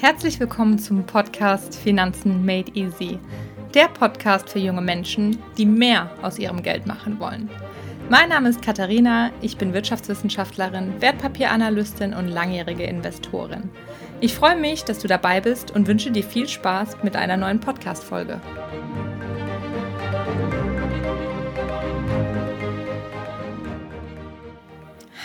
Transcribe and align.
Herzlich 0.00 0.38
willkommen 0.38 0.78
zum 0.78 1.04
Podcast 1.04 1.74
Finanzen 1.74 2.46
Made 2.46 2.70
Easy. 2.74 3.18
Der 3.74 3.88
Podcast 3.88 4.48
für 4.48 4.60
junge 4.60 4.80
Menschen, 4.80 5.42
die 5.56 5.66
mehr 5.66 6.08
aus 6.22 6.38
ihrem 6.38 6.62
Geld 6.62 6.86
machen 6.86 7.18
wollen. 7.18 7.50
Mein 8.08 8.28
Name 8.28 8.48
ist 8.48 8.62
Katharina, 8.62 9.32
ich 9.40 9.56
bin 9.56 9.74
Wirtschaftswissenschaftlerin, 9.74 11.00
Wertpapieranalystin 11.00 12.14
und 12.14 12.28
langjährige 12.28 12.84
Investorin. 12.84 13.70
Ich 14.20 14.36
freue 14.36 14.54
mich, 14.54 14.84
dass 14.84 15.00
du 15.00 15.08
dabei 15.08 15.40
bist 15.40 15.72
und 15.72 15.88
wünsche 15.88 16.12
dir 16.12 16.22
viel 16.22 16.48
Spaß 16.48 17.02
mit 17.02 17.16
einer 17.16 17.36
neuen 17.36 17.58
Podcast-Folge. 17.58 18.40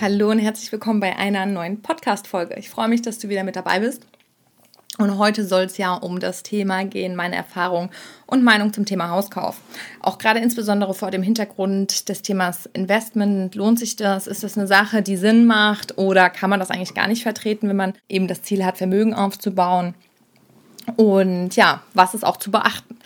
Hallo 0.01 0.31
und 0.31 0.39
herzlich 0.39 0.71
willkommen 0.71 0.99
bei 0.99 1.15
einer 1.15 1.45
neuen 1.45 1.83
Podcast-Folge. 1.83 2.55
Ich 2.55 2.71
freue 2.71 2.87
mich, 2.87 3.03
dass 3.03 3.19
du 3.19 3.29
wieder 3.29 3.43
mit 3.43 3.55
dabei 3.55 3.79
bist. 3.79 4.07
Und 4.99 5.17
heute 5.17 5.43
soll 5.45 5.63
es 5.63 5.77
ja 5.77 5.95
um 5.95 6.19
das 6.19 6.43
Thema 6.43 6.85
gehen, 6.85 7.15
meine 7.15 7.35
Erfahrung 7.35 7.89
und 8.27 8.43
Meinung 8.43 8.73
zum 8.73 8.85
Thema 8.85 9.09
Hauskauf. 9.09 9.59
Auch 9.99 10.19
gerade 10.19 10.39
insbesondere 10.39 10.93
vor 10.93 11.09
dem 11.09 11.23
Hintergrund 11.23 12.09
des 12.09 12.21
Themas 12.21 12.67
Investment, 12.73 13.55
lohnt 13.55 13.79
sich 13.79 13.95
das? 13.95 14.27
Ist 14.27 14.43
das 14.43 14.55
eine 14.55 14.67
Sache, 14.67 15.01
die 15.01 15.17
Sinn 15.17 15.45
macht? 15.45 15.97
Oder 15.97 16.29
kann 16.29 16.51
man 16.51 16.59
das 16.59 16.69
eigentlich 16.69 16.93
gar 16.93 17.07
nicht 17.07 17.23
vertreten, 17.23 17.69
wenn 17.69 17.75
man 17.75 17.93
eben 18.07 18.27
das 18.27 18.43
Ziel 18.43 18.63
hat, 18.63 18.77
Vermögen 18.77 19.15
aufzubauen? 19.15 19.95
Und 20.95 21.55
ja, 21.55 21.81
was 21.95 22.13
ist 22.13 22.23
auch 22.23 22.37
zu 22.37 22.51
beachten? 22.51 22.97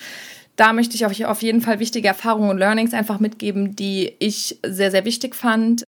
Da 0.57 0.73
möchte 0.73 0.95
ich 0.95 1.05
euch 1.05 1.25
auf 1.25 1.41
jeden 1.41 1.61
Fall 1.61 1.79
wichtige 1.79 2.09
Erfahrungen 2.09 2.49
und 2.49 2.57
Learnings 2.57 2.93
einfach 2.93 3.19
mitgeben, 3.19 3.75
die 3.75 4.13
ich 4.19 4.59
sehr, 4.65 4.91
sehr 4.91 5.05
wichtig 5.05 5.35
fand 5.35 5.86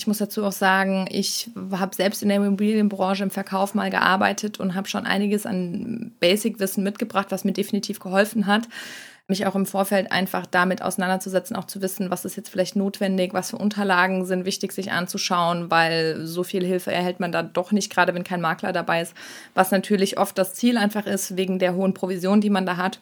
ich 0.00 0.06
muss 0.06 0.16
dazu 0.16 0.46
auch 0.46 0.52
sagen, 0.52 1.06
ich 1.10 1.50
habe 1.72 1.94
selbst 1.94 2.22
in 2.22 2.30
der 2.30 2.38
Immobilienbranche 2.38 3.22
im 3.22 3.30
Verkauf 3.30 3.74
mal 3.74 3.90
gearbeitet 3.90 4.58
und 4.58 4.74
habe 4.74 4.88
schon 4.88 5.04
einiges 5.04 5.44
an 5.44 6.12
Basic-Wissen 6.20 6.82
mitgebracht, 6.82 7.26
was 7.28 7.44
mir 7.44 7.52
definitiv 7.52 8.00
geholfen 8.00 8.46
hat, 8.46 8.66
mich 9.26 9.44
auch 9.44 9.54
im 9.54 9.66
Vorfeld 9.66 10.10
einfach 10.10 10.46
damit 10.46 10.80
auseinanderzusetzen, 10.80 11.54
auch 11.54 11.66
zu 11.66 11.82
wissen, 11.82 12.10
was 12.10 12.24
ist 12.24 12.34
jetzt 12.34 12.48
vielleicht 12.48 12.76
notwendig, 12.76 13.34
was 13.34 13.50
für 13.50 13.58
Unterlagen 13.58 14.24
sind 14.24 14.46
wichtig, 14.46 14.72
sich 14.72 14.90
anzuschauen, 14.90 15.70
weil 15.70 16.24
so 16.24 16.44
viel 16.44 16.64
Hilfe 16.64 16.92
erhält 16.92 17.20
man 17.20 17.30
da 17.30 17.42
doch 17.42 17.70
nicht, 17.70 17.92
gerade 17.92 18.14
wenn 18.14 18.24
kein 18.24 18.40
Makler 18.40 18.72
dabei 18.72 19.02
ist, 19.02 19.12
was 19.52 19.70
natürlich 19.70 20.18
oft 20.18 20.38
das 20.38 20.54
Ziel 20.54 20.78
einfach 20.78 21.04
ist, 21.04 21.36
wegen 21.36 21.58
der 21.58 21.74
hohen 21.74 21.92
Provision, 21.92 22.40
die 22.40 22.48
man 22.48 22.64
da 22.64 22.78
hat. 22.78 23.00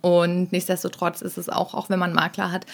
Und 0.00 0.52
nichtsdestotrotz 0.52 1.20
ist 1.20 1.36
es 1.36 1.48
auch, 1.50 1.74
auch 1.74 1.90
wenn 1.90 1.98
man 1.98 2.14
Makler 2.14 2.50
hat, 2.50 2.64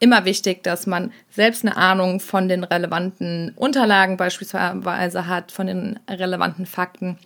immer 0.00 0.24
wichtig, 0.24 0.64
dass 0.64 0.86
man 0.86 1.12
selbst 1.30 1.64
eine 1.64 1.76
Ahnung 1.76 2.18
von 2.18 2.48
den 2.48 2.64
relevanten 2.64 3.52
Unterlagen 3.54 4.16
beispielsweise 4.16 5.26
hat, 5.28 5.52
von 5.52 5.68
den 5.68 6.00
relevanten 6.08 6.66
Fakten 6.66 7.18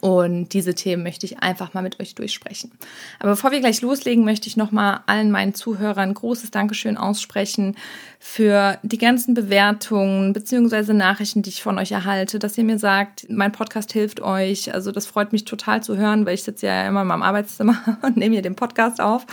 und 0.00 0.52
diese 0.52 0.74
Themen 0.74 1.02
möchte 1.02 1.26
ich 1.26 1.40
einfach 1.40 1.74
mal 1.74 1.82
mit 1.82 2.00
euch 2.00 2.14
durchsprechen. 2.14 2.70
Aber 3.18 3.30
bevor 3.30 3.50
wir 3.50 3.60
gleich 3.60 3.82
loslegen, 3.82 4.24
möchte 4.24 4.48
ich 4.48 4.56
nochmal 4.56 5.00
allen 5.06 5.30
meinen 5.30 5.54
Zuhörern 5.54 6.14
großes 6.14 6.50
Dankeschön 6.50 6.96
aussprechen 6.96 7.76
für 8.18 8.78
die 8.82 8.98
ganzen 8.98 9.34
Bewertungen 9.34 10.32
bzw. 10.32 10.92
Nachrichten, 10.92 11.42
die 11.42 11.50
ich 11.50 11.62
von 11.62 11.78
euch 11.78 11.92
erhalte, 11.92 12.38
dass 12.38 12.58
ihr 12.58 12.64
mir 12.64 12.78
sagt, 12.78 13.26
mein 13.30 13.52
Podcast 13.52 13.92
hilft 13.92 14.20
euch. 14.20 14.72
Also 14.74 14.92
das 14.92 15.06
freut 15.06 15.32
mich 15.32 15.44
total 15.44 15.82
zu 15.82 15.96
hören, 15.96 16.26
weil 16.26 16.34
ich 16.34 16.42
sitze 16.42 16.66
ja 16.66 16.86
immer 16.86 17.02
in 17.02 17.08
meinem 17.08 17.22
Arbeitszimmer 17.22 17.98
und 18.02 18.16
nehme 18.16 18.34
hier 18.34 18.42
den 18.42 18.56
Podcast 18.56 19.00
auf 19.00 19.26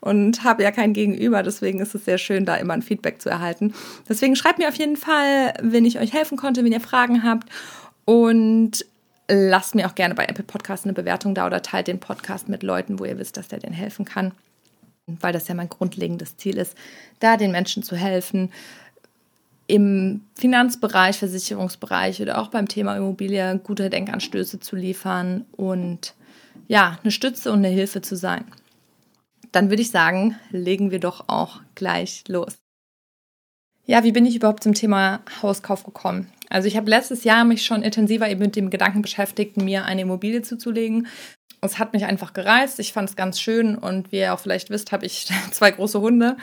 und 0.00 0.44
habe 0.44 0.62
ja 0.62 0.70
kein 0.70 0.92
Gegenüber. 0.92 1.42
Deswegen 1.42 1.80
ist 1.80 1.94
es 1.94 2.04
sehr 2.04 2.18
schön, 2.18 2.44
da 2.44 2.56
immer 2.56 2.74
ein 2.74 2.82
Feedback 2.82 3.22
zu 3.22 3.30
erhalten. 3.30 3.72
Deswegen 4.08 4.36
schreibt 4.36 4.58
mir 4.58 4.68
auf 4.68 4.76
jeden 4.76 4.96
Fall, 4.96 5.54
wenn 5.62 5.84
ich 5.84 5.98
euch 5.98 6.12
helfen 6.12 6.36
konnte, 6.36 6.64
wenn 6.64 6.72
ihr 6.72 6.80
Fragen 6.80 7.22
habt. 7.22 7.48
Und 8.04 8.84
lasst 9.28 9.74
mir 9.74 9.86
auch 9.86 9.94
gerne 9.94 10.14
bei 10.14 10.26
Apple 10.26 10.44
Podcasts 10.44 10.86
eine 10.86 10.92
Bewertung 10.92 11.34
da 11.34 11.46
oder 11.46 11.62
teilt 11.62 11.88
den 11.88 12.00
Podcast 12.00 12.48
mit 12.48 12.62
Leuten, 12.62 12.98
wo 12.98 13.04
ihr 13.04 13.18
wisst, 13.18 13.36
dass 13.36 13.48
der 13.48 13.58
denen 13.58 13.74
helfen 13.74 14.04
kann. 14.04 14.32
Weil 15.06 15.32
das 15.32 15.48
ja 15.48 15.54
mein 15.54 15.68
grundlegendes 15.68 16.36
Ziel 16.36 16.56
ist, 16.56 16.76
da 17.20 17.36
den 17.36 17.52
Menschen 17.52 17.82
zu 17.82 17.96
helfen, 17.96 18.50
im 19.66 20.22
Finanzbereich, 20.34 21.18
Versicherungsbereich 21.18 22.20
oder 22.20 22.38
auch 22.38 22.48
beim 22.48 22.68
Thema 22.68 22.96
Immobilie 22.96 23.58
gute 23.58 23.88
Denkanstöße 23.88 24.60
zu 24.60 24.76
liefern 24.76 25.46
und 25.52 26.14
ja, 26.68 26.98
eine 27.02 27.10
Stütze 27.10 27.50
und 27.50 27.58
eine 27.58 27.68
Hilfe 27.68 28.02
zu 28.02 28.16
sein. 28.16 28.44
Dann 29.52 29.70
würde 29.70 29.82
ich 29.82 29.90
sagen, 29.90 30.36
legen 30.50 30.90
wir 30.90 31.00
doch 31.00 31.28
auch 31.28 31.60
gleich 31.74 32.24
los. 32.28 32.56
Ja, 33.86 34.02
wie 34.02 34.12
bin 34.12 34.26
ich 34.26 34.36
überhaupt 34.36 34.62
zum 34.62 34.74
Thema 34.74 35.20
Hauskauf 35.42 35.84
gekommen? 35.84 36.30
Also 36.54 36.68
ich 36.68 36.76
habe 36.76 36.88
letztes 36.88 37.24
Jahr 37.24 37.44
mich 37.44 37.66
schon 37.66 37.82
intensiver 37.82 38.30
eben 38.30 38.38
mit 38.38 38.54
dem 38.54 38.70
Gedanken 38.70 39.02
beschäftigt, 39.02 39.56
mir 39.56 39.86
eine 39.86 40.02
Immobilie 40.02 40.40
zuzulegen. 40.42 41.08
Es 41.60 41.80
hat 41.80 41.92
mich 41.92 42.04
einfach 42.04 42.32
gereizt. 42.32 42.78
Ich 42.78 42.92
fand 42.92 43.08
es 43.10 43.16
ganz 43.16 43.40
schön 43.40 43.74
und 43.74 44.12
wie 44.12 44.18
ihr 44.18 44.32
auch 44.32 44.38
vielleicht 44.38 44.70
wisst, 44.70 44.92
habe 44.92 45.04
ich 45.04 45.26
zwei 45.50 45.72
große 45.72 46.00
Hunde. 46.00 46.36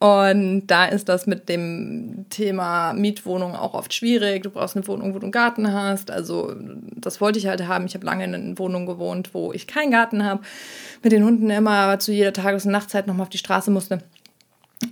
Und 0.00 0.66
da 0.66 0.84
ist 0.84 1.08
das 1.08 1.26
mit 1.26 1.48
dem 1.48 2.26
Thema 2.28 2.92
Mietwohnung 2.92 3.56
auch 3.56 3.72
oft 3.72 3.94
schwierig. 3.94 4.42
Du 4.42 4.50
brauchst 4.50 4.76
eine 4.76 4.86
Wohnung, 4.86 5.14
wo 5.14 5.18
du 5.18 5.24
einen 5.24 5.32
Garten 5.32 5.72
hast. 5.72 6.10
Also 6.10 6.54
das 6.94 7.22
wollte 7.22 7.38
ich 7.38 7.46
halt 7.46 7.66
haben. 7.66 7.86
Ich 7.86 7.94
habe 7.94 8.04
lange 8.04 8.24
in 8.24 8.34
einer 8.34 8.58
Wohnung 8.58 8.84
gewohnt, 8.84 9.32
wo 9.32 9.54
ich 9.54 9.66
keinen 9.66 9.90
Garten 9.90 10.26
habe. 10.26 10.42
Mit 11.02 11.12
den 11.12 11.24
Hunden 11.24 11.48
immer 11.48 11.98
zu 12.00 12.12
jeder 12.12 12.34
Tages- 12.34 12.66
und 12.66 12.72
Nachtzeit 12.72 13.06
nochmal 13.06 13.22
auf 13.22 13.30
die 13.30 13.38
Straße 13.38 13.70
musste. 13.70 14.00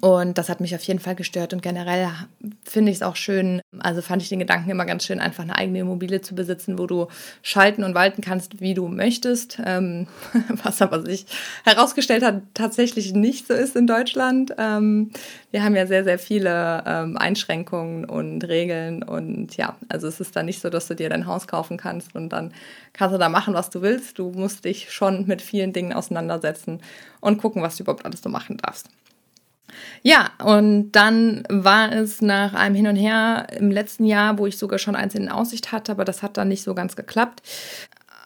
Und 0.01 0.39
das 0.39 0.49
hat 0.49 0.61
mich 0.61 0.75
auf 0.75 0.83
jeden 0.83 1.01
Fall 1.01 1.15
gestört. 1.15 1.53
Und 1.53 1.63
generell 1.63 2.09
finde 2.65 2.91
ich 2.91 2.99
es 2.99 3.03
auch 3.03 3.17
schön, 3.17 3.61
also 3.81 4.01
fand 4.01 4.23
ich 4.23 4.29
den 4.29 4.39
Gedanken 4.39 4.71
immer 4.71 4.85
ganz 4.85 5.05
schön, 5.05 5.21
einfach 5.21 5.43
eine 5.43 5.57
eigene 5.57 5.81
Immobilie 5.81 6.21
zu 6.21 6.35
besitzen, 6.35 6.79
wo 6.79 6.87
du 6.87 7.09
schalten 7.43 7.85
und 7.85 7.95
walten 7.95 8.23
kannst, 8.23 8.61
wie 8.61 8.75
du 8.75 8.89
möchtest. 8.89 9.61
Ähm, 9.65 10.07
was 10.63 10.83
aber 10.83 11.03
sich 11.03 11.27
herausgestellt 11.65 12.23
hat, 12.23 12.43
tatsächlich 12.55 13.13
nicht 13.13 13.47
so 13.47 13.55
ist 13.55 13.77
in 13.77 13.87
Deutschland. 13.87 14.55
Ähm, 14.59 15.11
wir 15.51 15.63
haben 15.63 15.77
ja 15.77 15.87
sehr, 15.87 16.05
sehr 16.05 16.19
viele 16.19 16.83
ähm, 16.87 17.17
Einschränkungen 17.17 18.05
und 18.05 18.45
Regeln. 18.45 19.03
Und 19.03 19.57
ja, 19.57 19.77
also 19.89 20.07
es 20.07 20.21
ist 20.21 20.35
da 20.35 20.43
nicht 20.43 20.61
so, 20.61 20.71
dass 20.71 20.89
du 20.89 20.95
dir 20.95 21.11
dein 21.11 21.27
Haus 21.27 21.47
kaufen 21.47 21.77
kannst 21.77 22.15
und 22.15 22.31
dann 22.31 22.53
kannst 22.93 23.15
du 23.15 23.19
da 23.19 23.29
machen, 23.29 23.55
was 23.55 23.71
du 23.71 23.83
willst. 23.83 24.19
Du 24.19 24.31
musst 24.31 24.65
dich 24.65 24.91
schon 24.93 25.27
mit 25.27 25.43
vielen 25.43 25.73
Dingen 25.73 25.93
auseinandersetzen 25.93 26.81
und 27.21 27.39
gucken, 27.39 27.63
was 27.63 27.77
du 27.77 27.83
überhaupt 27.83 28.05
alles 28.05 28.23
so 28.23 28.29
machen 28.29 28.57
darfst. 28.57 28.89
Ja, 30.03 30.31
und 30.45 30.93
dann 30.93 31.45
war 31.49 31.93
es 31.93 32.23
nach 32.23 32.55
einem 32.55 32.75
Hin 32.75 32.87
und 32.87 32.97
Her 32.97 33.47
im 33.57 33.71
letzten 33.71 34.05
Jahr, 34.05 34.39
wo 34.39 34.47
ich 34.47 34.59
sogar 34.59 34.79
schon 34.79 34.97
eins 34.97 35.15
in 35.15 35.29
Aussicht 35.29 35.73
hatte, 35.73 35.93
aber 35.93 36.05
das 36.05 36.23
hat 36.23 36.37
dann 36.37 36.49
nicht 36.49 36.63
so 36.63 36.75
ganz 36.75 36.97
geklappt, 36.97 37.43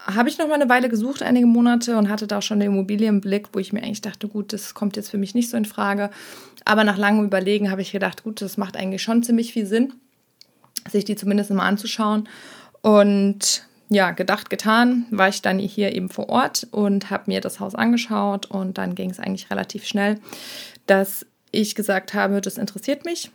habe 0.07 0.29
ich 0.29 0.39
noch 0.39 0.47
mal 0.47 0.55
eine 0.55 0.69
Weile 0.69 0.89
gesucht, 0.89 1.23
einige 1.23 1.47
Monate 1.47 1.97
und 1.97 2.09
hatte 2.09 2.27
da 2.27 2.39
auch 2.39 2.43
schon 2.43 2.59
eine 2.59 2.67
Immobilie 2.67 3.09
im 3.09 3.21
Blick, 3.21 3.49
wo 3.53 3.59
ich 3.59 3.73
mir 3.73 3.83
eigentlich 3.83 4.03
dachte, 4.03 4.29
gut, 4.29 4.53
das 4.53 4.75
kommt 4.75 4.97
jetzt 4.97 5.11
für 5.11 5.19
mich 5.19 5.35
nicht 5.35 5.51
so 5.51 5.57
in 5.57 5.65
Frage. 5.65 6.11
Aber 6.65 6.85
nach 6.85 6.97
langem 6.97 7.25
Überlegen 7.25 7.71
habe 7.71 7.83
ich 7.83 7.93
gedacht, 7.93 8.23
gut, 8.23 8.41
das 8.41 8.57
macht 8.57 8.77
eigentlich 8.77 9.03
schon 9.03 9.23
ziemlich 9.23 9.53
viel 9.53 9.67
Sinn, 9.67 9.93
sich 10.89 11.05
die 11.05 11.17
zumindest 11.17 11.51
mal 11.51 11.67
anzuschauen. 11.67 12.29
Und 12.83 13.67
ja, 13.89 14.13
gedacht, 14.13 14.51
getan, 14.51 15.07
war 15.11 15.29
ich 15.29 15.43
dann 15.43 15.59
hier 15.59 15.93
eben 15.93 16.09
vor 16.09 16.29
Ort 16.29 16.67
und 16.71 17.11
habe 17.11 17.25
mir 17.27 17.41
das 17.41 17.61
Haus 17.61 17.75
angeschaut 17.75 18.47
und 18.47 18.79
dann 18.79 18.95
ging 18.95 19.11
es 19.11 19.21
eigentlich 19.21 19.51
relativ 19.51 19.87
schnell, 19.87 20.19
dass 20.87 21.27
ich 21.51 21.75
gesagt 21.75 22.15
habe, 22.15 22.41
das 22.41 22.59
interessiert 22.59 23.05
mich. 23.05 23.31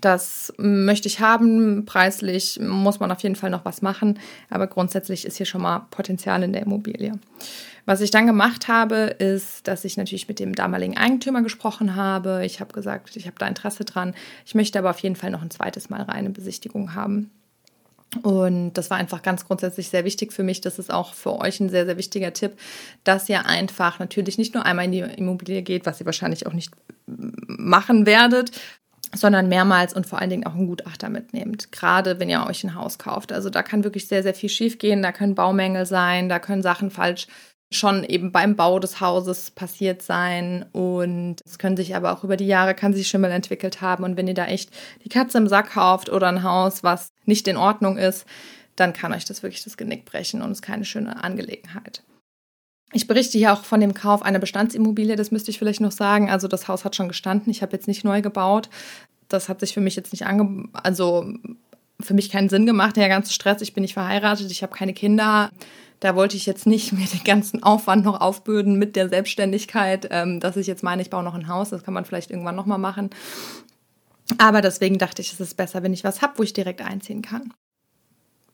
Das 0.00 0.52
möchte 0.56 1.06
ich 1.06 1.20
haben. 1.20 1.84
Preislich 1.84 2.58
muss 2.60 2.98
man 2.98 3.12
auf 3.12 3.22
jeden 3.22 3.36
Fall 3.36 3.50
noch 3.50 3.64
was 3.64 3.82
machen. 3.82 4.18
Aber 4.50 4.66
grundsätzlich 4.66 5.24
ist 5.24 5.36
hier 5.36 5.46
schon 5.46 5.62
mal 5.62 5.86
Potenzial 5.90 6.42
in 6.42 6.52
der 6.52 6.62
Immobilie. 6.62 7.12
Was 7.84 8.00
ich 8.00 8.10
dann 8.10 8.26
gemacht 8.26 8.68
habe, 8.68 8.96
ist, 9.18 9.66
dass 9.66 9.84
ich 9.84 9.96
natürlich 9.96 10.28
mit 10.28 10.38
dem 10.38 10.54
damaligen 10.54 10.96
Eigentümer 10.96 11.42
gesprochen 11.42 11.96
habe. 11.96 12.44
Ich 12.44 12.60
habe 12.60 12.72
gesagt, 12.72 13.16
ich 13.16 13.26
habe 13.26 13.36
da 13.38 13.46
Interesse 13.46 13.84
dran. 13.84 14.14
Ich 14.46 14.54
möchte 14.54 14.78
aber 14.78 14.90
auf 14.90 15.00
jeden 15.00 15.16
Fall 15.16 15.30
noch 15.30 15.42
ein 15.42 15.50
zweites 15.50 15.90
Mal 15.90 16.02
reine 16.02 16.30
Besichtigung 16.30 16.94
haben. 16.94 17.30
Und 18.22 18.74
das 18.74 18.90
war 18.90 18.98
einfach 18.98 19.22
ganz 19.22 19.46
grundsätzlich 19.46 19.88
sehr 19.88 20.04
wichtig 20.04 20.32
für 20.32 20.42
mich. 20.42 20.60
Das 20.60 20.78
ist 20.78 20.92
auch 20.92 21.14
für 21.14 21.40
euch 21.40 21.60
ein 21.60 21.70
sehr, 21.70 21.86
sehr 21.86 21.96
wichtiger 21.96 22.32
Tipp, 22.32 22.52
dass 23.04 23.28
ihr 23.28 23.46
einfach 23.46 23.98
natürlich 23.98 24.36
nicht 24.36 24.54
nur 24.54 24.66
einmal 24.66 24.84
in 24.84 24.92
die 24.92 25.00
Immobilie 25.00 25.62
geht, 25.62 25.86
was 25.86 25.98
ihr 25.98 26.06
wahrscheinlich 26.06 26.46
auch 26.46 26.52
nicht 26.52 26.72
machen 27.46 28.06
werdet, 28.06 28.52
sondern 29.14 29.48
mehrmals 29.48 29.92
und 29.94 30.06
vor 30.06 30.20
allen 30.20 30.30
Dingen 30.30 30.46
auch 30.46 30.54
einen 30.54 30.66
Gutachter 30.66 31.10
mitnehmt. 31.10 31.70
Gerade 31.70 32.18
wenn 32.18 32.30
ihr 32.30 32.46
euch 32.46 32.64
ein 32.64 32.74
Haus 32.74 32.98
kauft. 32.98 33.32
Also 33.32 33.50
da 33.50 33.62
kann 33.62 33.84
wirklich 33.84 34.08
sehr, 34.08 34.22
sehr 34.22 34.34
viel 34.34 34.48
schiefgehen. 34.48 35.02
Da 35.02 35.12
können 35.12 35.34
Baumängel 35.34 35.86
sein, 35.86 36.28
da 36.28 36.38
können 36.38 36.62
Sachen 36.62 36.90
falsch 36.90 37.26
schon 37.74 38.04
eben 38.04 38.32
beim 38.32 38.56
Bau 38.56 38.78
des 38.78 39.00
Hauses 39.00 39.50
passiert 39.50 40.02
sein 40.02 40.66
und 40.72 41.36
es 41.44 41.58
können 41.58 41.76
sich 41.76 41.96
aber 41.96 42.12
auch 42.12 42.24
über 42.24 42.36
die 42.36 42.46
Jahre 42.46 42.74
kann 42.74 42.92
sich 42.92 43.08
Schimmel 43.08 43.30
entwickelt 43.30 43.80
haben 43.80 44.04
und 44.04 44.16
wenn 44.16 44.28
ihr 44.28 44.34
da 44.34 44.46
echt 44.46 44.70
die 45.04 45.08
Katze 45.08 45.38
im 45.38 45.48
Sack 45.48 45.72
kauft 45.72 46.10
oder 46.10 46.28
ein 46.28 46.42
Haus, 46.42 46.82
was 46.82 47.12
nicht 47.24 47.48
in 47.48 47.56
Ordnung 47.56 47.96
ist, 47.96 48.26
dann 48.76 48.92
kann 48.92 49.12
euch 49.12 49.24
das 49.24 49.42
wirklich 49.42 49.64
das 49.64 49.76
Genick 49.76 50.04
brechen 50.04 50.42
und 50.42 50.52
ist 50.52 50.62
keine 50.62 50.84
schöne 50.84 51.22
Angelegenheit. 51.22 52.02
Ich 52.92 53.06
berichte 53.06 53.38
hier 53.38 53.52
auch 53.52 53.64
von 53.64 53.80
dem 53.80 53.94
Kauf 53.94 54.22
einer 54.22 54.38
Bestandsimmobilie, 54.38 55.16
das 55.16 55.30
müsste 55.30 55.50
ich 55.50 55.58
vielleicht 55.58 55.80
noch 55.80 55.92
sagen. 55.92 56.30
Also 56.30 56.46
das 56.48 56.68
Haus 56.68 56.84
hat 56.84 56.94
schon 56.94 57.08
gestanden, 57.08 57.50
ich 57.50 57.62
habe 57.62 57.72
jetzt 57.72 57.88
nicht 57.88 58.04
neu 58.04 58.20
gebaut. 58.20 58.68
Das 59.28 59.48
hat 59.48 59.60
sich 59.60 59.72
für 59.72 59.80
mich 59.80 59.96
jetzt 59.96 60.12
nicht 60.12 60.26
ange 60.26 60.68
also 60.74 61.32
für 62.00 62.14
mich 62.14 62.30
keinen 62.30 62.48
Sinn 62.48 62.66
gemacht, 62.66 62.96
der 62.96 63.08
ganze 63.08 63.32
Stress. 63.32 63.62
Ich 63.62 63.74
bin 63.74 63.82
nicht 63.82 63.94
verheiratet, 63.94 64.50
ich 64.50 64.62
habe 64.62 64.74
keine 64.74 64.92
Kinder. 64.92 65.50
Da 66.00 66.16
wollte 66.16 66.36
ich 66.36 66.46
jetzt 66.46 66.66
nicht 66.66 66.92
mir 66.92 67.06
den 67.06 67.24
ganzen 67.24 67.62
Aufwand 67.62 68.04
noch 68.04 68.20
aufbürden 68.20 68.78
mit 68.78 68.96
der 68.96 69.08
Selbstständigkeit, 69.08 70.08
ähm, 70.10 70.40
dass 70.40 70.56
ich 70.56 70.66
jetzt 70.66 70.82
meine, 70.82 71.00
ich 71.00 71.10
baue 71.10 71.22
noch 71.22 71.34
ein 71.34 71.48
Haus. 71.48 71.70
Das 71.70 71.84
kann 71.84 71.94
man 71.94 72.04
vielleicht 72.04 72.30
irgendwann 72.30 72.56
nochmal 72.56 72.78
machen. 72.78 73.10
Aber 74.38 74.60
deswegen 74.60 74.98
dachte 74.98 75.22
ich, 75.22 75.32
es 75.32 75.40
ist 75.40 75.56
besser, 75.56 75.82
wenn 75.82 75.92
ich 75.92 76.04
was 76.04 76.22
habe, 76.22 76.34
wo 76.38 76.42
ich 76.42 76.52
direkt 76.52 76.80
einziehen 76.82 77.22
kann. 77.22 77.52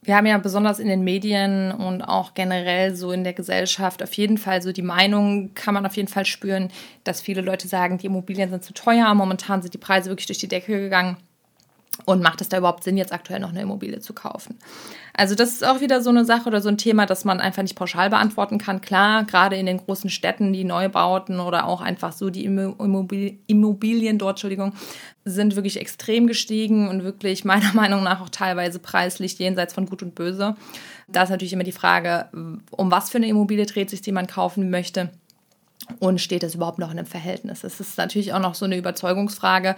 Wir 0.08 0.16
haben 0.16 0.24
ja 0.24 0.38
besonders 0.38 0.78
in 0.78 0.88
den 0.88 1.04
Medien 1.04 1.70
und 1.70 2.00
auch 2.00 2.32
generell 2.32 2.96
so 2.96 3.12
in 3.12 3.24
der 3.24 3.34
Gesellschaft 3.34 4.02
auf 4.02 4.14
jeden 4.14 4.38
Fall 4.38 4.62
so 4.62 4.72
die 4.72 4.80
Meinung, 4.80 5.52
kann 5.52 5.74
man 5.74 5.84
auf 5.84 5.96
jeden 5.96 6.08
Fall 6.08 6.24
spüren, 6.24 6.70
dass 7.04 7.20
viele 7.20 7.42
Leute 7.42 7.68
sagen, 7.68 7.98
die 7.98 8.06
Immobilien 8.06 8.48
sind 8.48 8.64
zu 8.64 8.72
teuer. 8.72 9.12
Momentan 9.12 9.60
sind 9.60 9.74
die 9.74 9.78
Preise 9.78 10.08
wirklich 10.08 10.26
durch 10.26 10.38
die 10.38 10.48
Decke 10.48 10.80
gegangen. 10.80 11.18
Und 12.04 12.22
macht 12.22 12.40
es 12.40 12.48
da 12.48 12.58
überhaupt 12.58 12.84
Sinn, 12.84 12.96
jetzt 12.96 13.12
aktuell 13.12 13.40
noch 13.40 13.50
eine 13.50 13.62
Immobilie 13.62 14.00
zu 14.00 14.12
kaufen? 14.12 14.58
Also 15.14 15.34
das 15.34 15.52
ist 15.52 15.66
auch 15.66 15.80
wieder 15.80 16.00
so 16.00 16.10
eine 16.10 16.24
Sache 16.24 16.48
oder 16.48 16.60
so 16.60 16.68
ein 16.68 16.78
Thema, 16.78 17.04
das 17.06 17.24
man 17.24 17.40
einfach 17.40 17.62
nicht 17.62 17.74
pauschal 17.74 18.08
beantworten 18.08 18.58
kann. 18.58 18.80
Klar, 18.80 19.24
gerade 19.24 19.56
in 19.56 19.66
den 19.66 19.78
großen 19.78 20.10
Städten, 20.10 20.52
die 20.52 20.64
Neubauten 20.64 21.40
oder 21.40 21.66
auch 21.66 21.80
einfach 21.80 22.12
so 22.12 22.30
die 22.30 22.44
Immobilien 22.44 24.18
dort, 24.18 24.36
Entschuldigung, 24.36 24.74
sind 25.24 25.56
wirklich 25.56 25.78
extrem 25.78 26.26
gestiegen 26.26 26.88
und 26.88 27.02
wirklich 27.02 27.44
meiner 27.44 27.72
Meinung 27.74 28.04
nach 28.04 28.20
auch 28.20 28.28
teilweise 28.28 28.78
preislich 28.78 29.38
jenseits 29.38 29.74
von 29.74 29.86
Gut 29.86 30.02
und 30.02 30.14
Böse. 30.14 30.54
Da 31.08 31.24
ist 31.24 31.30
natürlich 31.30 31.52
immer 31.52 31.64
die 31.64 31.72
Frage, 31.72 32.28
um 32.70 32.90
was 32.90 33.10
für 33.10 33.18
eine 33.18 33.28
Immobilie 33.28 33.66
dreht 33.66 33.90
sich, 33.90 34.02
die 34.02 34.12
man 34.12 34.26
kaufen 34.26 34.70
möchte 34.70 35.10
und 36.00 36.20
steht 36.20 36.42
das 36.42 36.54
überhaupt 36.54 36.78
noch 36.78 36.90
in 36.90 36.98
einem 36.98 37.06
Verhältnis? 37.06 37.64
Es 37.64 37.80
ist 37.80 37.98
natürlich 37.98 38.32
auch 38.32 38.40
noch 38.40 38.54
so 38.54 38.64
eine 38.64 38.76
Überzeugungsfrage 38.76 39.76